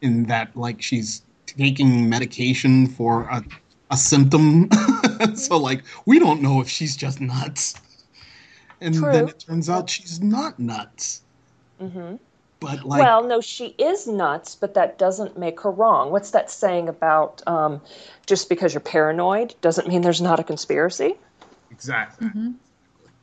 in 0.00 0.24
that 0.24 0.56
like 0.56 0.82
she's 0.82 1.22
taking 1.46 2.08
medication 2.08 2.86
for 2.86 3.22
a, 3.24 3.44
a 3.90 3.96
symptom. 3.96 4.68
so 5.34 5.56
like 5.56 5.84
we 6.06 6.18
don't 6.18 6.42
know 6.42 6.60
if 6.60 6.68
she's 6.68 6.96
just 6.96 7.20
nuts. 7.20 7.74
And 8.80 8.94
then 8.94 9.28
it 9.28 9.38
turns 9.38 9.68
out 9.70 9.90
she's 9.90 10.20
not 10.20 10.58
nuts. 10.58 11.22
hmm 11.78 12.16
But 12.60 12.84
like 12.84 13.00
well, 13.00 13.22
no, 13.24 13.40
she 13.40 13.68
is 13.78 14.06
nuts, 14.06 14.54
but 14.56 14.74
that 14.74 14.98
doesn't 14.98 15.38
make 15.38 15.60
her 15.60 15.70
wrong. 15.70 16.10
What's 16.10 16.30
that 16.32 16.50
saying 16.50 16.88
about 16.88 17.42
um, 17.46 17.80
just 18.26 18.48
because 18.48 18.74
you're 18.74 18.80
paranoid 18.80 19.54
doesn't 19.60 19.86
mean 19.88 20.02
there's 20.02 20.20
not 20.20 20.40
a 20.40 20.44
conspiracy? 20.44 21.14
exactly. 21.70 22.26
Mhm. 22.28 22.54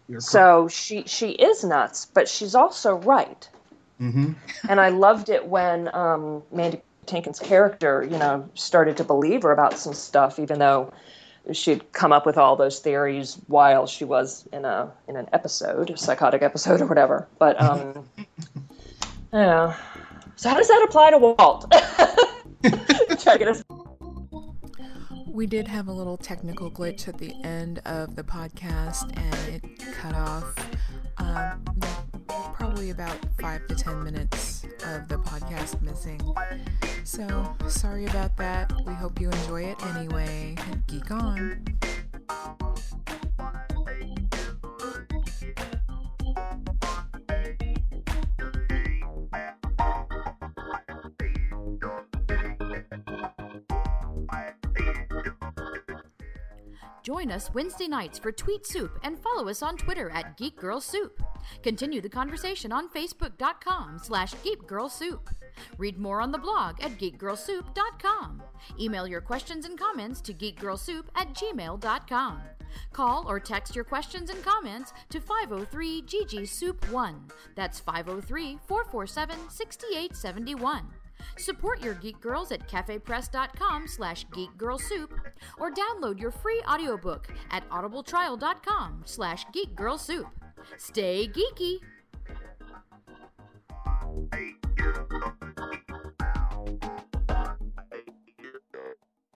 You're 0.10 0.20
So 0.22 0.68
she 0.68 1.04
she 1.06 1.32
is 1.32 1.64
nuts, 1.64 2.08
but 2.08 2.28
she's 2.28 2.56
also 2.56 2.96
right. 2.96 3.48
hmm 4.00 4.34
And 4.68 4.82
I 4.82 4.90
loved 4.90 5.30
it 5.30 5.46
when 5.46 5.94
um, 5.94 6.42
Mandy 6.52 6.82
Patinkin's 7.06 7.40
character, 7.40 8.04
you 8.04 8.18
know, 8.18 8.50
started 8.56 8.98
to 8.98 9.04
believe 9.04 9.44
her 9.44 9.52
about 9.52 9.78
some 9.78 9.94
stuff, 9.94 10.40
even 10.40 10.58
though 10.58 10.92
she'd 11.52 11.92
come 11.94 12.12
up 12.12 12.26
with 12.26 12.38
all 12.38 12.56
those 12.56 12.80
theories 12.80 13.38
while 13.48 13.86
she 13.86 14.04
was 14.04 14.48
in 14.52 14.66
a 14.66 14.92
in 15.08 15.16
an 15.16 15.30
episode, 15.32 15.92
a 15.92 15.98
psychotic 15.98 16.42
episode 16.42 16.82
or 16.82 16.88
whatever. 16.88 17.28
But 17.38 17.62
um, 17.62 18.10
yeah. 19.34 19.76
So 20.38 20.50
how 20.50 20.58
does 20.58 20.68
that 20.70 20.86
apply 20.88 21.12
to 21.12 21.18
Walt? 21.20 21.72
Checking 23.20 23.48
us. 23.48 23.64
We 25.40 25.48
did 25.48 25.70
have 25.70 25.88
a 25.88 25.94
little 25.94 26.18
technical 26.18 26.70
glitch 26.70 27.08
at 27.08 27.18
the 27.18 27.34
end 27.46 27.80
of 27.86 28.18
the 28.18 28.24
podcast 28.24 29.10
and 29.16 29.56
it 29.56 29.80
cut 29.94 30.14
off 30.14 30.54
um, 31.18 31.64
probably 32.28 32.90
about 32.90 33.16
five 33.40 33.66
to 33.68 33.76
ten 33.76 34.04
minutes 34.04 34.66
of 34.86 35.08
the 35.08 35.16
podcast 35.16 35.82
missing. 35.82 36.20
So, 37.06 37.56
sorry 37.70 38.06
about 38.08 38.36
that. 38.36 38.74
We 38.86 38.92
hope 38.92 39.22
you 39.22 39.30
enjoy 39.30 39.64
it 39.64 39.82
anyway. 39.96 40.58
Geek 40.88 41.10
on. 41.10 41.64
Join 57.20 57.32
us 57.32 57.54
Wednesday 57.54 57.90
nights 57.90 58.18
for 58.18 58.32
Tweet 58.32 58.66
Soup 58.66 58.98
and 59.04 59.20
follow 59.20 59.50
us 59.50 59.62
on 59.62 59.76
Twitter 59.76 60.10
at 60.12 60.38
Geek 60.38 60.56
Girl 60.56 60.80
Soup. 60.80 61.22
Continue 61.64 62.00
the 62.00 62.08
conversation 62.08 62.72
on 62.72 62.88
Facebook.com 62.88 64.00
slash 64.02 64.34
Geek 64.42 64.66
Girl 64.66 64.88
Soup. 64.88 65.30
Read 65.78 65.98
more 65.98 66.22
on 66.22 66.32
the 66.32 66.38
blog 66.38 66.82
at 66.82 66.98
geekgirlsoup.com. 66.98 68.42
Email 68.80 69.06
your 69.06 69.20
questions 69.20 69.66
and 69.66 69.78
comments 69.78 70.22
to 70.22 70.34
geekgirlsoup 70.34 71.08
at 71.16 71.34
gmail.com. 71.34 72.42
Call 72.94 73.26
or 73.28 73.38
text 73.38 73.76
your 73.76 73.84
questions 73.84 74.30
and 74.30 74.42
comments 74.42 74.94
to 75.10 75.20
503 75.20 76.04
GG 76.04 76.48
Soup 76.48 76.90
1. 76.90 77.28
That's 77.54 77.82
503 77.82 78.60
447 78.66 79.50
6871. 79.50 80.86
Support 81.38 81.84
your 81.84 81.96
Geek 81.96 82.20
Girls 82.22 82.52
at 82.52 82.68
cafepress.com 82.68 83.88
slash 83.88 84.26
geekgirlsoup 84.28 85.10
or 85.58 85.72
download 85.72 86.20
your 86.20 86.32
free 86.32 86.62
audiobook 86.68 87.28
at 87.52 87.68
audibletrial.com 87.70 89.04
slash 89.06 89.46
geekgirlsoup. 89.48 90.30
Stay 90.78 91.28
geeky! 91.28 91.80
Thank 94.32 94.56
you. 96.84 97.00